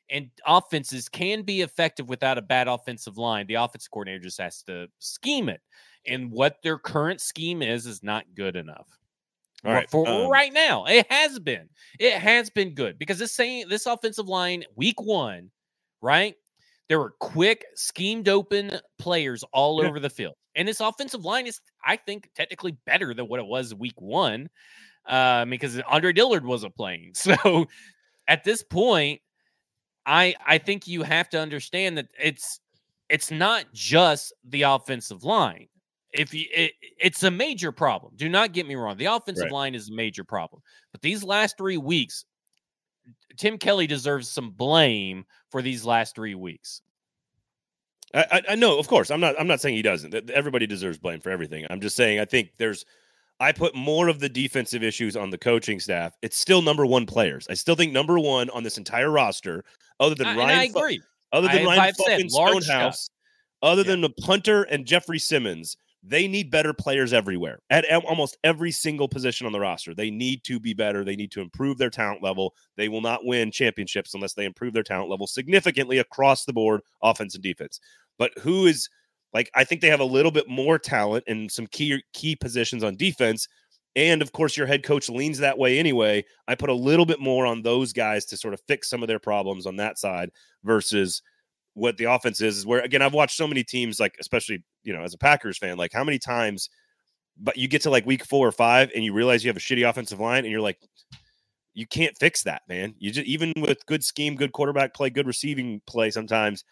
[0.10, 3.48] and offenses can be effective without a bad offensive line.
[3.48, 5.62] The offensive coordinator just has to scheme it,
[6.06, 8.88] and what their current scheme is is not good enough.
[9.64, 9.90] All right.
[9.90, 11.68] For um, right now, it has been.
[12.00, 15.50] It has been good because this saying this offensive line, week one,
[16.06, 16.36] right?
[16.88, 19.90] There were quick, schemed open players all yeah.
[19.90, 20.36] over the field.
[20.56, 24.50] And this offensive line is, I think, technically better than what it was week one
[25.08, 27.14] uh, because Andre Dillard wasn't playing.
[27.26, 27.66] So
[28.28, 29.22] at this point,
[30.06, 32.60] I I think you have to understand that it's
[33.10, 35.68] it's not just the offensive line.
[36.14, 38.14] If you, it, it's a major problem.
[38.16, 38.98] Do not get me wrong.
[38.98, 39.52] The offensive right.
[39.52, 40.62] line is a major problem.
[40.92, 42.26] But these last three weeks,
[43.38, 46.82] Tim Kelly deserves some blame for these last three weeks.
[48.14, 49.12] I, I know, of course.
[49.12, 49.36] I'm not.
[49.40, 50.30] I'm not saying he doesn't.
[50.30, 51.66] Everybody deserves blame for everything.
[51.70, 52.20] I'm just saying.
[52.20, 52.86] I think there's.
[53.42, 56.14] I put more of the defensive issues on the coaching staff.
[56.22, 57.46] It's still number one players.
[57.50, 59.66] I still think number one on this entire roster,
[60.00, 60.60] other than I, Ryan.
[60.60, 61.02] I agree.
[61.34, 63.10] Other than I, Ryan fucking Stonehouse,
[63.62, 63.88] other yeah.
[63.90, 65.76] than the punter and Jeffrey Simmons,
[66.08, 69.96] they need better players everywhere at almost every single position on the roster.
[69.96, 71.04] They need to be better.
[71.04, 72.54] They need to improve their talent level.
[72.78, 76.82] They will not win championships unless they improve their talent level significantly across the board,
[77.02, 77.80] offense and defense.
[78.20, 78.88] But who is
[79.34, 82.84] like I think they have a little bit more talent in some key key positions
[82.84, 83.48] on defense.
[83.96, 86.24] And of course, your head coach leans that way anyway.
[86.48, 89.08] I put a little bit more on those guys to sort of fix some of
[89.08, 90.30] their problems on that side
[90.64, 91.22] versus
[91.74, 92.60] what the offense is.
[92.60, 95.58] Is where again, I've watched so many teams, like especially you know, as a Packers
[95.58, 96.70] fan, like how many times,
[97.38, 99.60] but you get to like week four or five and you realize you have a
[99.60, 100.80] shitty offensive line and you're like,
[101.74, 102.96] you can't fix that, man.
[102.98, 106.64] You just even with good scheme, good quarterback play, good receiving play, sometimes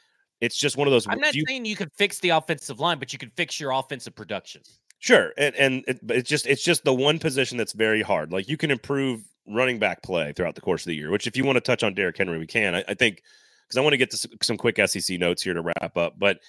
[0.44, 1.08] it's just one of those.
[1.08, 4.14] I'm not saying you can fix the offensive line, but you can fix your offensive
[4.14, 4.62] production.
[5.00, 8.32] Sure, and and it, it's just it's just the one position that's very hard.
[8.32, 11.12] Like you can improve running back play throughout the course of the year.
[11.12, 12.76] Which, if you want to touch on Derrick Henry, we can.
[12.76, 13.22] I, I think
[13.68, 16.40] because I want to get to some quick SEC notes here to wrap up, but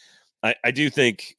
[0.42, 1.36] I, I do think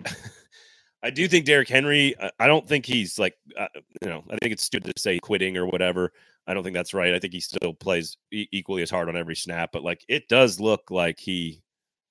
[1.04, 2.14] I do think Derrick Henry.
[2.38, 3.66] I don't think he's like uh,
[4.00, 4.22] you know.
[4.30, 6.12] I think it's stupid to say quitting or whatever.
[6.46, 7.14] I don't think that's right.
[7.14, 10.60] I think he still plays equally as hard on every snap, but like it does
[10.60, 11.62] look like he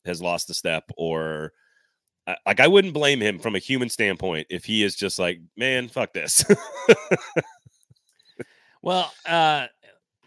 [0.06, 1.54] has lost the step or
[2.46, 5.88] like I wouldn't blame him from a human standpoint if he is just like, man,
[5.88, 6.46] fuck this.
[8.82, 9.68] well, uh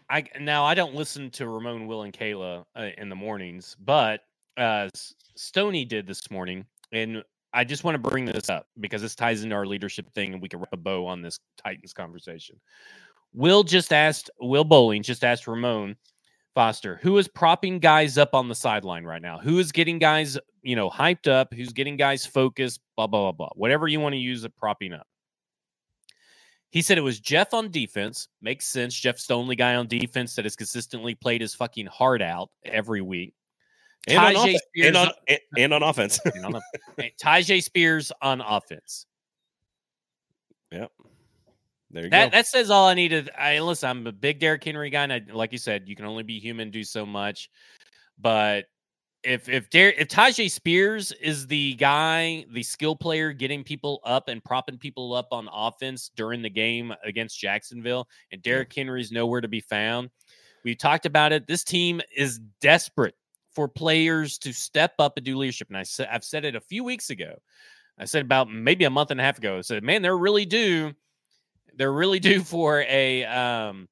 [0.09, 4.21] I now I don't listen to Ramon, Will, and Kayla uh, in the mornings, but
[4.57, 4.89] uh
[5.35, 7.23] Stony did this morning, and
[7.55, 10.41] I just want to bring this up because this ties into our leadership thing, and
[10.41, 12.59] we can wrap a bow on this Titans conversation.
[13.33, 15.95] Will just asked Will Bowling just asked Ramon
[16.53, 19.39] Foster, who is propping guys up on the sideline right now?
[19.39, 21.53] Who is getting guys, you know, hyped up?
[21.53, 22.81] Who's getting guys focused?
[22.97, 23.49] Blah blah blah blah.
[23.55, 25.07] Whatever you want to use it propping up.
[26.71, 28.27] He said it was Jeff on defense.
[28.41, 28.93] Makes sense.
[28.93, 33.01] Jeff's the only guy on defense that has consistently played his fucking heart out every
[33.01, 33.33] week.
[34.07, 36.19] And on, off- and, on, and, and on offense.
[36.35, 36.61] and on
[37.21, 39.05] Tyjae Spears on offense.
[40.71, 40.91] Yep.
[41.91, 42.37] There you that, go.
[42.37, 43.29] That says all I needed.
[43.37, 43.89] I listen.
[43.89, 46.39] I'm a big Derrick Henry guy, and I, like you said, you can only be
[46.39, 47.49] human, do so much.
[48.19, 48.65] But
[49.23, 54.27] if if Der- if Tyjae Spears is the guy, the skill player, getting people up
[54.27, 59.41] and propping people up on offense during the game against Jacksonville, and Derrick Henry's nowhere
[59.41, 60.09] to be found,
[60.63, 61.47] we talked about it.
[61.47, 63.15] This team is desperate
[63.55, 65.69] for players to step up and do leadership.
[65.69, 67.35] And I said, I've said it a few weeks ago.
[67.97, 69.57] I said about maybe a month and a half ago.
[69.57, 70.93] I said, man, they're really due.
[71.75, 73.87] They're really due for a um,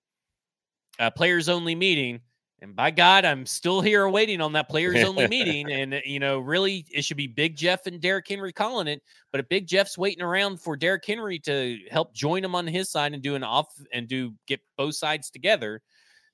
[0.99, 2.19] a players only meeting.
[2.61, 5.69] And by God, I'm still here waiting on that players only meeting.
[5.71, 9.01] And you know, really, it should be Big Jeff and Derrick Henry calling it.
[9.31, 12.89] But if Big Jeff's waiting around for Derrick Henry to help join him on his
[12.89, 15.81] side and do an off and do get both sides together,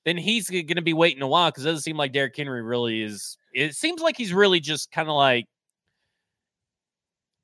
[0.04, 2.62] then he's going to be waiting a while because it doesn't seem like Derrick Henry
[2.62, 3.36] really is.
[3.52, 5.46] It seems like he's really just kind of like,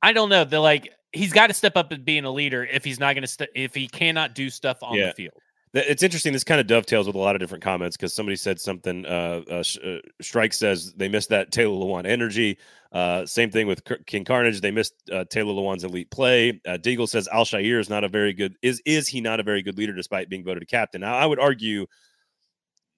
[0.02, 0.44] I don't know.
[0.44, 3.22] They're like, he's got to step up and being a leader if he's not going
[3.22, 5.08] to, st- if he cannot do stuff on yeah.
[5.08, 5.34] the field.
[5.74, 6.32] It's interesting.
[6.32, 9.04] This kind of dovetails with a lot of different comments because somebody said something.
[9.04, 12.56] Uh, uh, uh, Strike says they missed that Taylor Lewan energy.
[12.92, 14.62] Uh, same thing with King Carnage.
[14.62, 16.62] They missed uh, Taylor Lewan's elite play.
[16.66, 18.56] Uh, Deagle says Al-Shaair is not a very good.
[18.62, 21.02] Is is he not a very good leader despite being voted a captain?
[21.02, 21.84] Now I would argue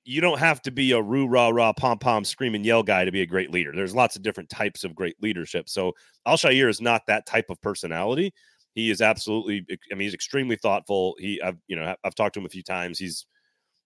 [0.09, 3.13] you don't have to be a roo rah rah pom pom screaming yell guy to
[3.13, 3.73] be a great leader.
[3.75, 5.69] There's lots of different types of great leadership.
[5.69, 5.93] So
[6.25, 8.33] Al-Shaair is not that type of personality.
[8.75, 9.67] He is absolutely.
[9.93, 11.15] I mean, he's extremely thoughtful.
[11.19, 12.99] He, I've you know, I've talked to him a few times.
[12.99, 13.27] He's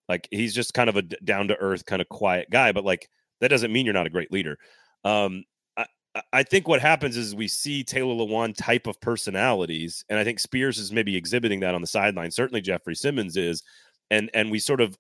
[0.09, 2.71] like he's just kind of a down to earth, kind of quiet guy.
[2.71, 3.09] But like
[3.41, 4.59] that doesn't mean you're not a great leader.
[5.03, 5.43] Um,
[5.77, 5.87] I,
[6.33, 10.39] I think what happens is we see Taylor Lewan type of personalities, and I think
[10.39, 12.31] Spears is maybe exhibiting that on the sideline.
[12.31, 13.65] Certainly, Jeffrey Simmons is,
[14.13, 14.97] and and we sort of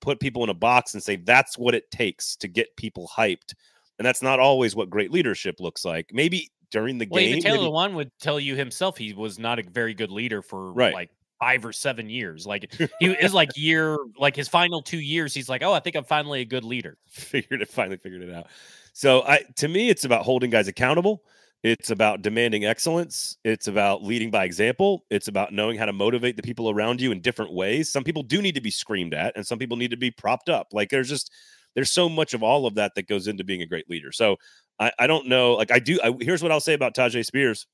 [0.00, 3.54] put people in a box and say that's what it takes to get people hyped.
[3.98, 6.10] And that's not always what great leadership looks like.
[6.12, 7.42] Maybe during the well, game.
[7.42, 7.70] Taylor maybe...
[7.70, 10.94] One would tell you himself he was not a very good leader for right.
[10.94, 12.46] like five or seven years.
[12.46, 15.96] Like he is like year, like his final two years, he's like, oh, I think
[15.96, 16.96] I'm finally a good leader.
[17.06, 18.46] Figured it, finally figured it out.
[18.92, 21.22] So I, to me, it's about holding guys accountable.
[21.64, 23.36] It's about demanding excellence.
[23.44, 25.04] It's about leading by example.
[25.10, 27.90] It's about knowing how to motivate the people around you in different ways.
[27.90, 30.48] Some people do need to be screamed at, and some people need to be propped
[30.48, 30.68] up.
[30.72, 31.32] Like there's just
[31.74, 34.12] there's so much of all of that that goes into being a great leader.
[34.12, 34.36] So
[34.78, 35.54] I, I don't know.
[35.54, 35.98] Like I do.
[36.02, 37.66] I, here's what I'll say about Tyjae Spears: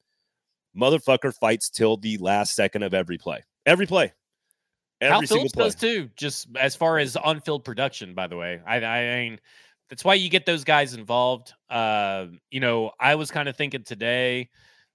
[0.74, 3.43] motherfucker fights till the last second of every play.
[3.66, 4.12] Every play.
[5.03, 5.64] Every Kyle Philips play.
[5.64, 6.11] does too.
[6.16, 8.62] Just as far as on-field production, by the way.
[8.66, 9.41] I, I mean
[9.91, 11.53] that's why you get those guys involved.
[11.68, 14.49] Uh, you know, I was kind of thinking today,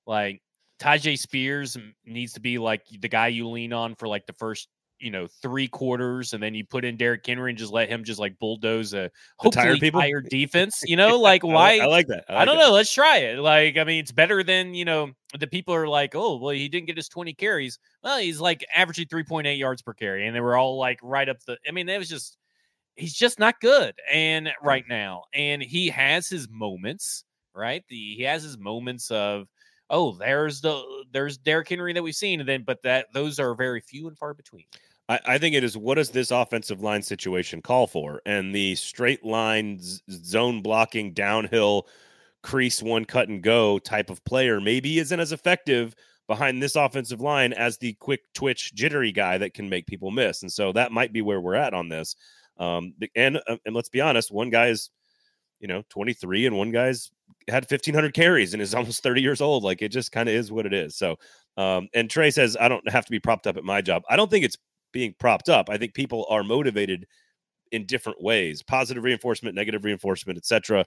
[0.08, 0.42] like
[0.80, 4.68] Tyjae Spears needs to be like the guy you lean on for like the first
[5.00, 8.04] you know three quarters, and then you put in Derrick Henry and just let him
[8.04, 10.02] just like bulldoze a The hopefully tired people?
[10.02, 10.82] tired defense.
[10.86, 11.80] You know, like I li- why?
[11.80, 12.26] I, like that.
[12.28, 12.68] I, like don't that.
[12.68, 12.74] know.
[12.74, 13.40] Let's try it.
[13.40, 15.12] Like, I mean, it's better than you know.
[15.38, 17.80] The people are like, oh, well, he didn't get his twenty carries.
[18.04, 21.00] Well, he's like averaging three point eight yards per carry, and they were all like
[21.04, 21.58] right up the.
[21.68, 22.38] I mean, it was just
[23.00, 24.94] he's just not good, and right mm-hmm.
[24.94, 27.24] now, and he has his moments,
[27.56, 27.84] right?
[27.90, 29.48] The he has his moments of.
[29.92, 33.56] Oh, there's the there's Derrick Henry that we've seen, and then but that those are
[33.56, 34.66] very few and far between.
[35.10, 38.22] I, I think it is what does this offensive line situation call for?
[38.26, 41.88] And the straight line z- zone blocking downhill
[42.44, 45.96] crease one cut and go type of player maybe isn't as effective
[46.28, 50.44] behind this offensive line as the quick twitch jittery guy that can make people miss.
[50.44, 52.16] And so that might be where we're at on this.
[52.60, 54.90] Um, and uh, and let's be honest, one guy is
[55.60, 57.12] you know 23 and one guy's
[57.50, 60.52] had 1500 carries and is almost 30 years old like it just kind of is
[60.52, 60.96] what it is.
[60.98, 61.16] So
[61.58, 64.04] um and trey says i don't have to be propped up at my job.
[64.10, 64.58] I don't think it's
[64.94, 65.70] being propped up.
[65.70, 67.06] I think people are motivated
[67.72, 70.86] in different ways positive reinforcement negative reinforcement etc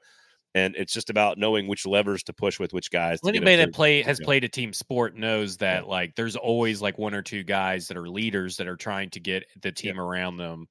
[0.54, 4.02] and it's just about knowing which levers to push with which guys Anybody that play
[4.02, 4.24] has Yeah.
[4.24, 7.96] played a team sport knows that like there's always like one or two guys that
[7.96, 10.66] are leaders that are trying to get the team around them,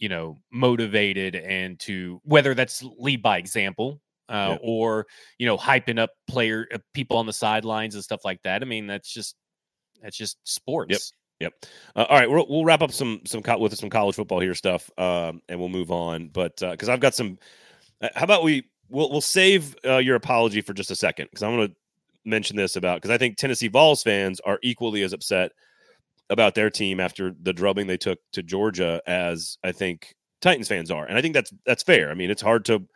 [0.00, 4.58] you know, motivated and to whether that's lead by example uh, Yeah.
[4.62, 5.06] or
[5.38, 8.62] you know hyping up player uh, people on the sidelines and stuff like that.
[8.62, 9.36] I mean, that's just
[10.02, 11.12] that's just sports.
[11.40, 11.52] Yep.
[11.96, 14.54] Uh, all right, we'll, we'll wrap up some some co- with some college football here
[14.54, 16.28] stuff, um, and we'll move on.
[16.28, 17.38] But because I've got some,
[18.02, 21.42] uh, how about we we'll we'll save uh, your apology for just a second because
[21.42, 21.74] I'm going to
[22.26, 25.52] mention this about because I think Tennessee Vols fans are equally as upset
[26.30, 30.90] about their team after the drubbing they took to Georgia as I think Titans fans
[30.90, 32.10] are, and I think that's that's fair.
[32.10, 32.86] I mean, it's hard to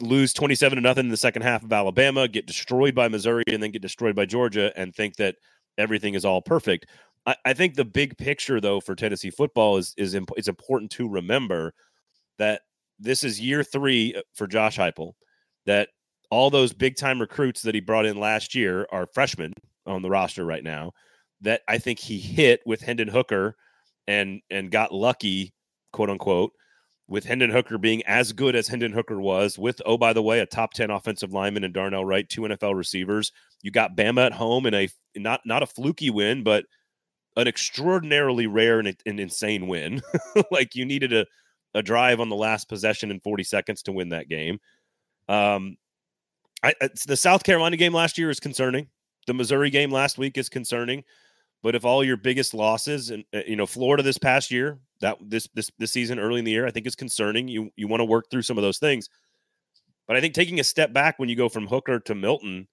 [0.00, 3.62] lose 27 to nothing in the second half of Alabama, get destroyed by Missouri, and
[3.62, 5.36] then get destroyed by Georgia, and think that
[5.76, 6.86] everything is all perfect.
[7.26, 10.90] I, I think the big picture, though, for Tennessee football is is imp- it's important
[10.92, 11.74] to remember
[12.38, 12.62] that
[12.98, 15.12] this is year three uh, for Josh Heupel.
[15.66, 15.90] That
[16.30, 19.52] all those big time recruits that he brought in last year are freshmen
[19.86, 20.92] on the roster right now.
[21.40, 23.56] That I think he hit with Hendon Hooker
[24.06, 25.54] and and got lucky,
[25.92, 26.52] quote unquote,
[27.06, 30.40] with Hendon Hooker being as good as Hendon Hooker was, with oh by the way,
[30.40, 33.32] a top ten offensive lineman and Darnell Wright, two NFL receivers.
[33.62, 36.64] You got Bama at home in a not not a fluky win, but
[37.36, 40.02] an extraordinarily rare and, and insane win.
[40.50, 41.26] like you needed a
[41.74, 44.58] a drive on the last possession in 40 seconds to win that game.
[45.28, 45.76] Um,
[46.62, 46.74] I,
[47.06, 48.88] the South Carolina game last year is concerning.
[49.26, 51.04] The Missouri game last week is concerning.
[51.62, 55.18] But if all your biggest losses and uh, you know Florida this past year, that
[55.20, 57.48] this this this season early in the year, I think is concerning.
[57.48, 59.08] You you want to work through some of those things.
[60.06, 62.66] But I think taking a step back when you go from Hooker to Milton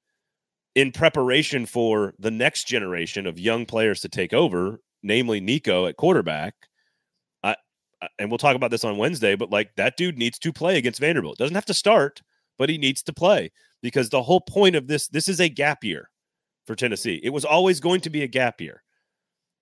[0.76, 5.98] in preparation for the next generation of young players to take over, namely Nico at
[5.98, 6.54] quarterback,
[7.44, 7.56] I,
[8.02, 10.78] I and we'll talk about this on Wednesday, but like that dude needs to play
[10.78, 11.38] against Vanderbilt.
[11.38, 12.22] Doesn't have to start,
[12.58, 15.84] but he needs to play because the whole point of this this is a gap
[15.84, 16.10] year
[16.66, 17.20] for Tennessee.
[17.24, 18.84] It was always going to be a gap year.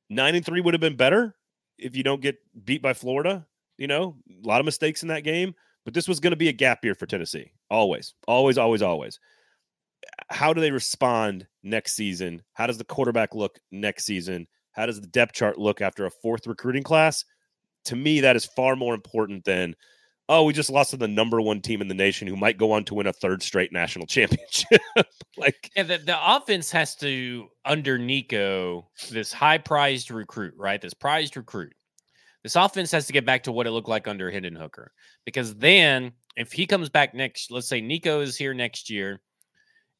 [0.09, 1.35] 9 and 3 would have been better
[1.77, 3.45] if you don't get beat by Florida,
[3.77, 6.49] you know, a lot of mistakes in that game, but this was going to be
[6.49, 7.51] a gap year for Tennessee.
[7.69, 8.13] Always.
[8.27, 9.19] Always always always.
[10.29, 12.43] How do they respond next season?
[12.53, 14.47] How does the quarterback look next season?
[14.71, 17.23] How does the depth chart look after a fourth recruiting class?
[17.85, 19.75] To me, that is far more important than,
[20.29, 22.71] oh, we just lost to the number one team in the nation who might go
[22.71, 24.81] on to win a third straight national championship.
[25.37, 30.81] like, And the, the offense has to, under Nico, this high prized recruit, right?
[30.81, 31.73] This prized recruit.
[32.43, 34.91] This offense has to get back to what it looked like under Hendon Hooker.
[35.25, 39.21] Because then, if he comes back next, let's say Nico is here next year,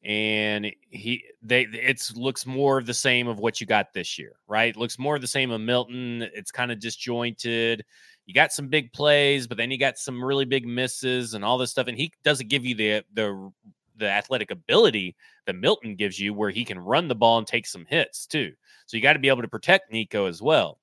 [0.04, 4.32] and he they it looks more of the same of what you got this year,
[4.46, 4.76] right?
[4.76, 6.28] looks more of the same of Milton.
[6.34, 7.84] It's kind of disjointed.
[8.26, 11.58] You got some big plays, but then you got some really big misses and all
[11.58, 11.88] this stuff.
[11.88, 13.52] And he doesn't give you the the
[13.96, 15.14] the athletic ability
[15.46, 18.52] that Milton gives you, where he can run the ball and take some hits too.
[18.86, 20.78] So you got to be able to protect Nico as well.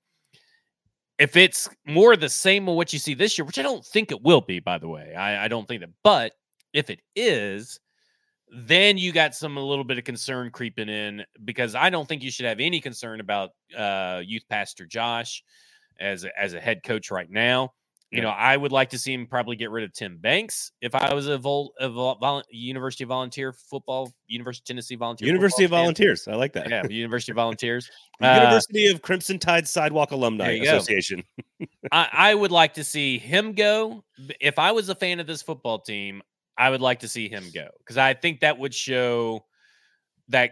[1.19, 4.11] If it's more the same of what you see this year, which I don't think
[4.11, 5.91] it will be, by the way, I, I don't think that.
[6.03, 6.33] But
[6.73, 7.79] if it is,
[8.51, 12.23] then you got some a little bit of concern creeping in because I don't think
[12.23, 15.43] you should have any concern about uh, youth pastor Josh
[16.01, 17.73] as a, as a head coach right now.
[18.11, 18.23] You Yeah.
[18.23, 21.13] know, I would like to see him probably get rid of Tim Banks if I
[21.13, 25.69] was a, vol- a vol- University of Volunteer football, University of Tennessee Volunteer, University of
[25.71, 25.79] fan.
[25.79, 26.27] Volunteers.
[26.27, 26.69] I like that.
[26.69, 27.89] Yeah, University of Volunteers.
[28.21, 30.75] Uh, University of Crimson Tide Sidewalk Alumni there you go.
[30.77, 31.23] Association.
[31.91, 34.03] I, I would like to see him go.
[34.39, 36.21] If I was a fan of this football team,
[36.55, 39.43] I would like to see him go because I think that would show
[40.27, 40.51] that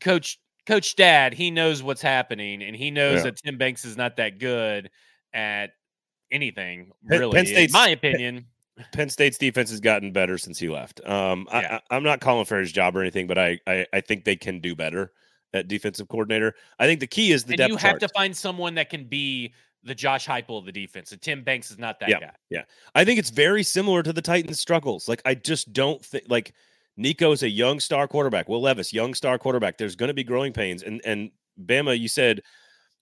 [0.00, 0.40] coach
[0.70, 3.22] Coach Dad, he knows what's happening, and he knows Yeah.
[3.24, 4.88] that Tim Banks is not that good
[5.32, 5.70] at
[6.30, 6.92] anything.
[7.04, 8.46] Really, Penn in my opinion.
[8.92, 11.00] Penn State's defense has gotten better since he left.
[11.06, 11.80] Um, Yeah.
[11.90, 14.36] I, I'm not calling for his job or anything, but I, I, I think they
[14.36, 15.12] can do better
[15.52, 16.54] at defensive coordinator.
[16.78, 18.00] I think the key is the and depth you have chart.
[18.02, 19.52] to find someone that can be
[19.82, 21.10] the Josh Heupel of the defense.
[21.12, 22.20] And Tim Banks is not that Yeah.
[22.20, 22.30] guy.
[22.48, 22.62] Yeah,
[22.94, 25.08] I think it's very similar to the Titans' struggles.
[25.08, 26.54] Like I just don't think like
[27.00, 28.48] Nico's a young star quarterback.
[28.48, 29.78] Will Levis, young star quarterback.
[29.78, 30.82] There's going to be growing pains.
[30.82, 31.30] And and
[31.64, 32.42] Bama, you said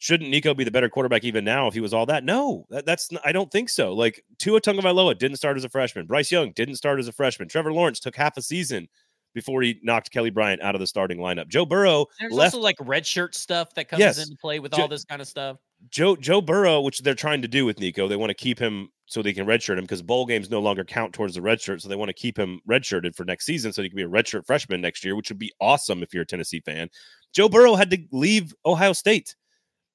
[0.01, 2.23] shouldn't Nico be the better quarterback even now if he was all that?
[2.25, 3.93] No, that, that's I don't think so.
[3.93, 6.07] Like Tua Tagovailoa didn't start as a freshman.
[6.07, 7.49] Bryce Young didn't start as a freshman.
[7.49, 8.89] Trevor Lawrence took half a season
[9.35, 11.49] before he knocked Kelly Bryant out of the starting lineup.
[11.49, 14.19] Joe Burrow There's left also like redshirt stuff that comes Yes.
[14.19, 15.59] into play with all this kind of stuff.
[15.91, 18.91] Joe Joe Burrow, which they're trying to do with Nico, they want to keep him
[19.07, 21.81] so they can redshirt him because bowl games no longer count towards the redshirt.
[21.81, 24.09] So they want to keep him redshirted for next season so he can be a
[24.09, 26.89] redshirt freshman next year, which would be awesome if you're a Tennessee fan.
[27.33, 29.35] Joe Burrow had to leave Ohio State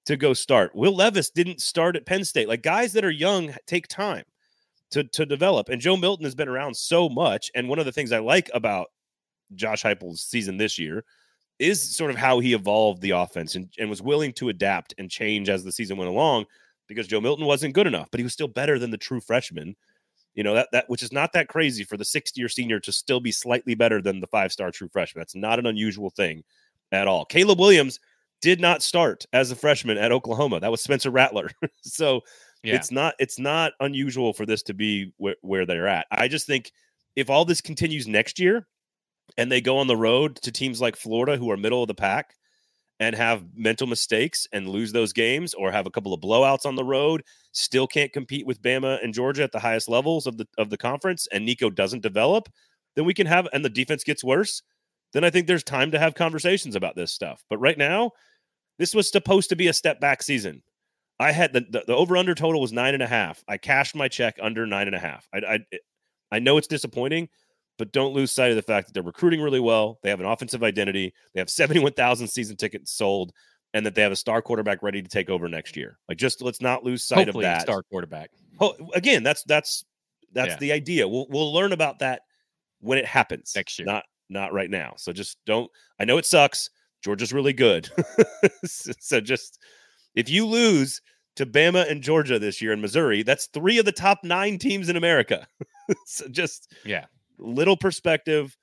[0.06, 0.76] to go start.
[0.76, 2.48] Will Levis didn't start at Penn State.
[2.48, 4.24] Like guys that are young take time
[4.92, 5.70] to to develop.
[5.70, 7.52] And Joe Milton has been around so much.
[7.56, 8.88] And one of the things I like about
[9.56, 11.04] Josh Heupel's season this year
[11.60, 15.10] is sort of how he evolved the offense and, and was willing to adapt and
[15.10, 16.46] change as the season went along
[16.88, 19.76] because Joe Milton wasn't good enough, but he was still better than the true freshman.
[20.36, 22.92] You know, that that which is not that crazy for the sixth year senior to
[22.92, 25.22] still be slightly better than the five star true freshman.
[25.22, 26.44] That's not an unusual thing
[26.92, 27.24] at all.
[27.26, 28.00] Caleb Williams
[28.42, 30.60] did not start as a freshman at Oklahoma.
[30.60, 31.50] That was Spencer Rattler.
[31.84, 32.22] so
[32.64, 32.76] Yeah.
[32.76, 36.08] it's not it's not unusual for this to be where, where they're at.
[36.12, 36.72] I just think
[37.16, 38.68] if all this continues next year
[39.38, 41.96] and they go on the road to teams like Florida who are middle of the
[41.96, 42.36] pack
[43.00, 46.76] and have mental mistakes and lose those games or have a couple of blowouts on
[46.76, 50.48] the road, still can't compete with Bama and Georgia at the highest levels of the
[50.58, 52.50] of the conference and Nico doesn't develop,
[52.96, 54.62] then we can have and the defense gets worse,
[55.14, 57.44] then I think there's time to have conversations about this stuff.
[57.50, 58.12] But right now,
[58.80, 60.64] this was supposed to be a step back season.
[61.20, 63.44] I had the, the, the over under total was nine and a half.
[63.48, 65.28] I cashed my check under nine and a half.
[65.34, 65.78] I, I
[66.32, 67.30] I know it's disappointing,
[67.78, 70.00] but don't lose sight of the fact that they're recruiting really well.
[70.04, 71.14] They have an offensive identity.
[71.34, 73.32] They have seventy one thousand season tickets sold,
[73.74, 75.98] and that they have a star quarterback ready to take over next year.
[76.08, 77.62] Like just let's not lose sight Hopefully, of a that.
[77.62, 78.30] star quarterback.
[78.60, 79.84] Ho- Again, that's that's
[80.34, 80.58] that's Yeah.
[80.60, 81.08] the idea.
[81.08, 82.22] We'll we'll learn about that
[82.80, 83.86] when it happens Next year.
[83.86, 84.94] not not right now.
[84.98, 85.70] So just don't.
[86.00, 86.70] I know it sucks.
[87.04, 87.90] Georgia's really good,
[88.66, 89.60] so just
[90.16, 91.02] if you lose
[91.36, 94.88] to Bama and Georgia this year in Missouri, that's three of the top nine teams
[94.88, 95.46] in America.
[96.06, 97.06] so just Yeah.
[97.38, 98.56] Little perspective.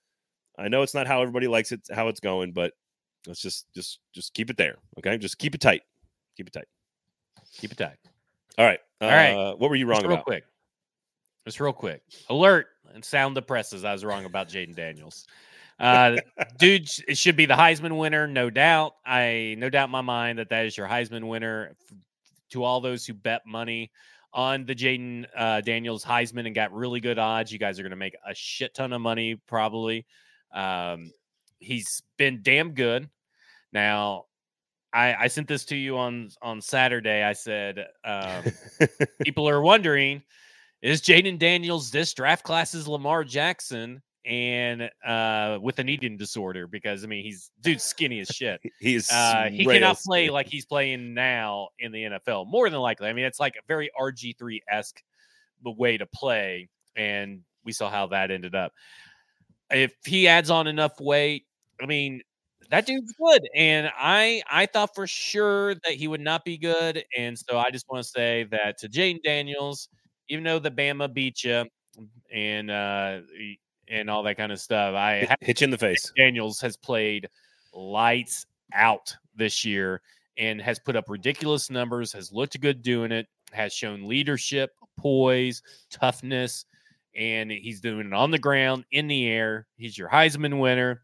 [0.59, 2.73] I know it's not how everybody likes it, how it's going, but
[3.27, 4.77] let's just just just keep it there.
[4.99, 5.83] Okay, just keep it tight.
[6.37, 6.69] Keep it tight.
[7.59, 7.97] Keep it tight.
[8.59, 8.81] All right.
[9.01, 9.33] All right.
[9.33, 10.25] Uh, what were you wrong Just real about?
[10.25, 10.45] quick.
[11.47, 12.03] Just real quick.
[12.29, 13.85] Alert and sound the presses.
[13.85, 15.27] I was wrong about Jayden Daniels.
[15.79, 16.17] Uh,
[16.59, 18.97] dude, it should be the Heisman winner, no doubt.
[19.05, 21.75] I no doubt in my mind that that is your Heisman winner.
[22.51, 23.93] To all those who bet money
[24.33, 27.91] on the Jayden uh, Daniels Heisman and got really good odds, you guys are going
[27.91, 30.07] to make a shit ton of money probably.
[30.55, 31.13] Um,
[31.59, 33.09] he's been damn good.
[33.73, 34.27] Now,
[34.93, 37.23] I, I sent this to you on on Saturday.
[37.23, 38.45] I said um,
[39.23, 40.23] people are wondering
[40.83, 47.05] is Jayden Daniels this draft class's Lamar Jackson and uh with an eating disorder because
[47.05, 48.61] I mean he's dude skinny as shit.
[48.81, 50.31] He's Uh he cannot play skinny.
[50.31, 52.47] like he's playing now in the NFL.
[52.49, 53.09] More than likely.
[53.09, 55.03] I mean it's like a very RG3 esque
[55.65, 58.73] way to play, and we saw how that ended up.
[59.71, 61.47] If he adds on enough weight,
[61.81, 62.23] I mean
[62.71, 67.05] that dude's good, and I I thought for sure that he would not be good,
[67.17, 69.89] and so I just want to say that to Jayden Daniels,
[70.29, 71.65] even though the Bama beat you
[72.33, 73.21] and uh
[73.91, 76.13] and all that kind of stuff, I Hit, hit you in the face.
[76.17, 77.29] Daniels has played
[77.75, 80.01] lights out this year
[80.39, 85.63] and has put up ridiculous numbers, has looked good doing it, has shown leadership, poise,
[85.91, 86.65] toughness,
[87.17, 89.67] and he's doing it on the ground, in the air.
[89.77, 91.03] He's your Heisman winner.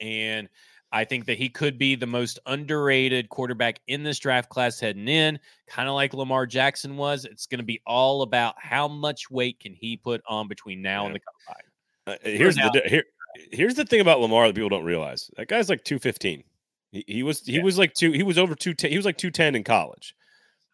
[0.00, 0.48] And
[0.90, 5.08] I think that he could be the most underrated quarterback in this draft class heading
[5.08, 5.38] in,
[5.68, 7.24] kind of like Lamar Jackson was.
[7.24, 11.06] It's going to be all about how much weight can he put on between now
[11.06, 11.62] and the combine.
[12.06, 13.04] Uh, here's the here.
[13.50, 15.30] Here's the thing about Lamar that people don't realize.
[15.36, 16.42] That guy's like two fifteen.
[16.90, 17.62] He, he was he Yeah.
[17.62, 18.12] was like two.
[18.12, 18.90] He was over two ten.
[18.90, 20.14] He was like two ten in college.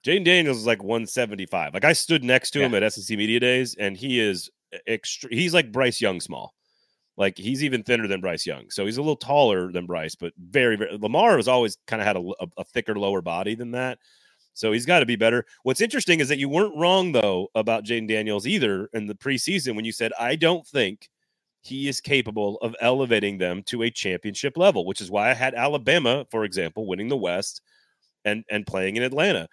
[0.07, 1.75] Jayden Daniels is like one seventy five.
[1.75, 4.51] Like I stood next to him at SEC Media Days, and he is
[4.89, 6.55] extre- He's like Bryce Young small.
[7.17, 8.71] Like he's even thinner than Bryce Young.
[8.71, 12.07] So he's a little taller than Bryce, but very, very Lamar has always kind of
[12.07, 13.99] had a, a, a thicker lower body than that.
[14.55, 15.45] So he's got to be better.
[15.65, 19.75] What's interesting is that you weren't wrong though about Jayden Daniels either in the preseason
[19.77, 21.09] when you said I don't think
[21.69, 25.55] he is capable of elevating them to a championship level, which is why I had
[25.55, 27.61] Alabama, for example, winning the West
[28.25, 29.49] and and playing in Atlanta.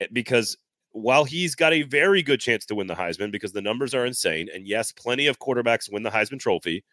[0.00, 0.56] Eh, because
[0.92, 4.06] while he's got a very good chance to win the Heisman because the numbers are
[4.06, 6.84] insane, and yes, plenty of quarterbacks win the Heisman Trophy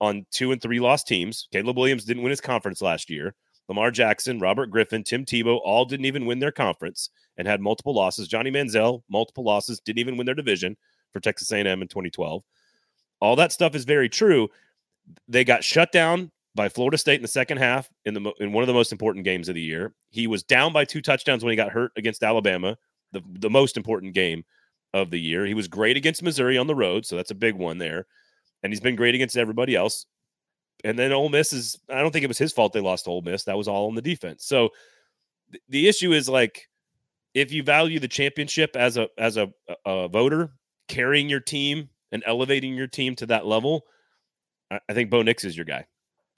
[0.00, 1.48] on two and three lost teams.
[1.52, 3.34] Caleb Williams didn't win his conference last year.
[3.68, 7.94] Lamar Jackson, Robert Griffin, Tim Tebow all didn't even win their conference and had multiple
[7.94, 8.28] losses.
[8.28, 10.76] Johnny Manziel, multiple losses, didn't even win their division
[11.12, 12.44] for Texas A&M in 2012.
[13.20, 14.48] All that stuff is very true.
[15.28, 18.62] They got shut down by Florida State in the second half in the in one
[18.62, 19.94] of the most important games of the year.
[20.10, 22.76] He was down by two touchdowns when he got hurt against Alabama,
[23.12, 24.44] the the most important game
[24.94, 25.46] of the year.
[25.46, 28.06] He was great against Missouri on the road, so that's a big one there.
[28.62, 30.06] And he's been great against everybody else.
[30.82, 33.10] And then Ole Miss is I don't think it was his fault they lost to
[33.10, 33.44] Ole Miss.
[33.44, 34.44] That was all on the defense.
[34.44, 34.70] So
[35.52, 36.68] th- the issue is like
[37.34, 39.52] if you value the championship as a as a,
[39.84, 40.52] a voter,
[40.88, 43.84] carrying your team and elevating your team to that level,
[44.70, 45.86] I, think Bo Nix is your guy.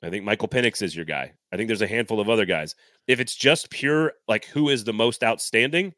[0.02, 1.32] I think Michael Penix is your guy.
[1.52, 2.74] I think there's a handful of other guys.
[3.06, 5.94] If it's just pure like who is the most outstanding,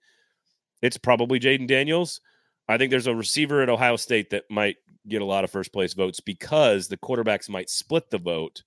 [0.80, 2.20] it's probably Jayden Daniels.
[2.68, 4.76] I think there's a receiver at Ohio State that might
[5.08, 8.62] get a lot of first place votes because the quarterbacks might split the vote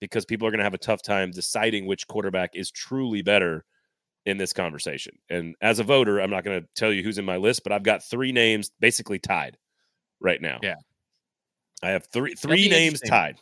[0.00, 3.64] because people are going to have a tough time deciding which quarterback is truly better
[4.26, 5.16] in this conversation.
[5.30, 7.72] And as a voter, I'm not going to tell you who's in my list, but
[7.72, 9.56] I've got three names basically tied
[10.20, 10.58] right now.
[10.62, 10.76] Yeah.
[11.82, 13.36] I have three three names tied.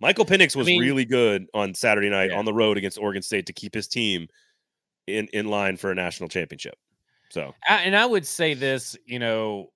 [0.00, 2.38] Michael Penix was I mean, really good on Saturday night yeah.
[2.38, 4.26] on the road against Oregon State to keep his team
[5.06, 6.74] in in line for a national championship.
[7.30, 9.70] So, and I would say this, you know,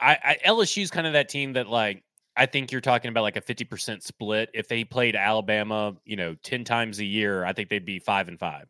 [0.00, 2.02] I, I LSU's kind of that team that like
[2.34, 4.48] I think you're talking about like a 50% split.
[4.54, 8.28] If they played Alabama, you know, 10 times a year, I think they'd be five
[8.28, 8.68] and five.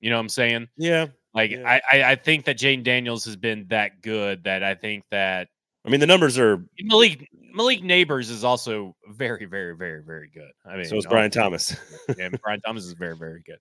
[0.00, 0.68] You know what I'm saying?
[0.76, 1.06] Yeah.
[1.32, 1.78] Like yeah.
[1.92, 5.48] I, I think that Jayden Daniels has been that good that I think that
[5.88, 10.50] I mean the numbers are Malik Malik Nabers is also very, very, very, very good.
[10.66, 11.74] I mean so is Brian Thomas.
[12.18, 13.56] yeah, Brian Thomas is very, very good.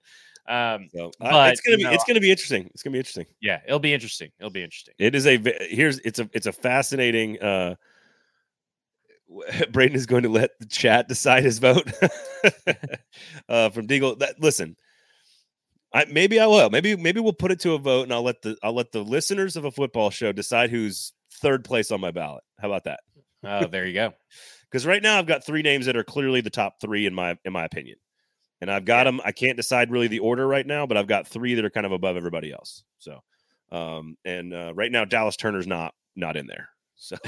[0.53, 2.69] Um, so, uh, it's gonna be know, it's gonna be interesting.
[2.73, 3.28] It's gonna be interesting.
[3.39, 4.30] Yeah, it'll be interesting.
[4.39, 4.93] It'll be interesting.
[4.99, 5.38] It is a
[5.69, 7.41] here's it's a it's a fascinating.
[7.41, 7.75] uh
[9.71, 11.89] Braden is going to let the chat decide his vote
[13.49, 14.19] uh, from Deagle.
[14.19, 14.75] That listen,
[15.93, 16.69] I maybe I will.
[16.69, 19.03] Maybe maybe we'll put it to a vote, and I'll let the I'll let the
[19.03, 22.43] listeners of a football show decide who's third place on my ballot.
[22.59, 22.99] How about that?
[23.43, 24.13] Oh, there you go.
[24.69, 27.38] Because right now I've got three names that are clearly the top three in my
[27.45, 27.95] in my opinion
[28.61, 29.21] and I've got them.
[29.23, 31.85] I can't decide really the order right now, but I've got three that are kind
[31.85, 32.83] of above everybody else.
[32.97, 33.19] So,
[33.71, 36.69] um, and uh, right now Dallas Turner's not not in there.
[36.95, 37.17] So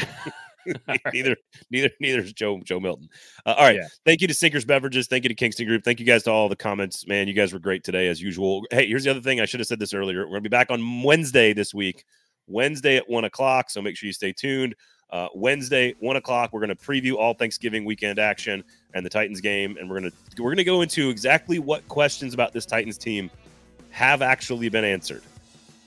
[1.13, 1.35] neither
[1.69, 3.09] neither neither is Joe Joe Milton.
[3.45, 3.87] Uh, all right, yeah.
[4.05, 5.07] thank you to Sinkers Beverages.
[5.07, 5.83] Thank you to Kingston Group.
[5.83, 7.07] Thank you guys to all the comments.
[7.07, 8.63] Man, you guys were great today as usual.
[8.71, 9.39] Hey, here's the other thing.
[9.39, 10.25] I should have said this earlier.
[10.25, 12.03] We're gonna be back on Wednesday this week.
[12.49, 13.69] Wednesday at one o'clock.
[13.69, 14.75] So make sure you stay tuned.
[15.11, 19.41] Uh, Wednesday, one o'clock, we're going to preview all Thanksgiving weekend action and the Titans
[19.41, 22.65] game, and we're going to we're going to go into exactly what questions about this
[22.65, 23.31] Titans team
[23.89, 25.23] have actually been answered.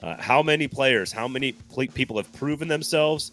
[0.01, 1.53] Uh, how many players, how many
[1.93, 3.31] people have proven themselves?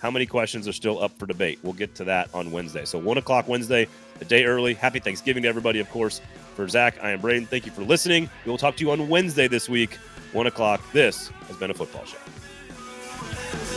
[0.00, 1.60] How many questions are still up for debate?
[1.62, 2.84] We'll get to that on Wednesday.
[2.84, 3.86] So one o'clock Wednesday,
[4.20, 4.74] a day early.
[4.74, 6.20] Happy Thanksgiving to everybody, of course.
[6.56, 7.46] For Zach, I am Braden.
[7.46, 8.28] Thank you for listening.
[8.44, 9.94] We will talk to you on Wednesday this week,
[10.32, 10.80] one o'clock.
[10.92, 12.18] This has been a football show.
[13.20, 13.67] Don't let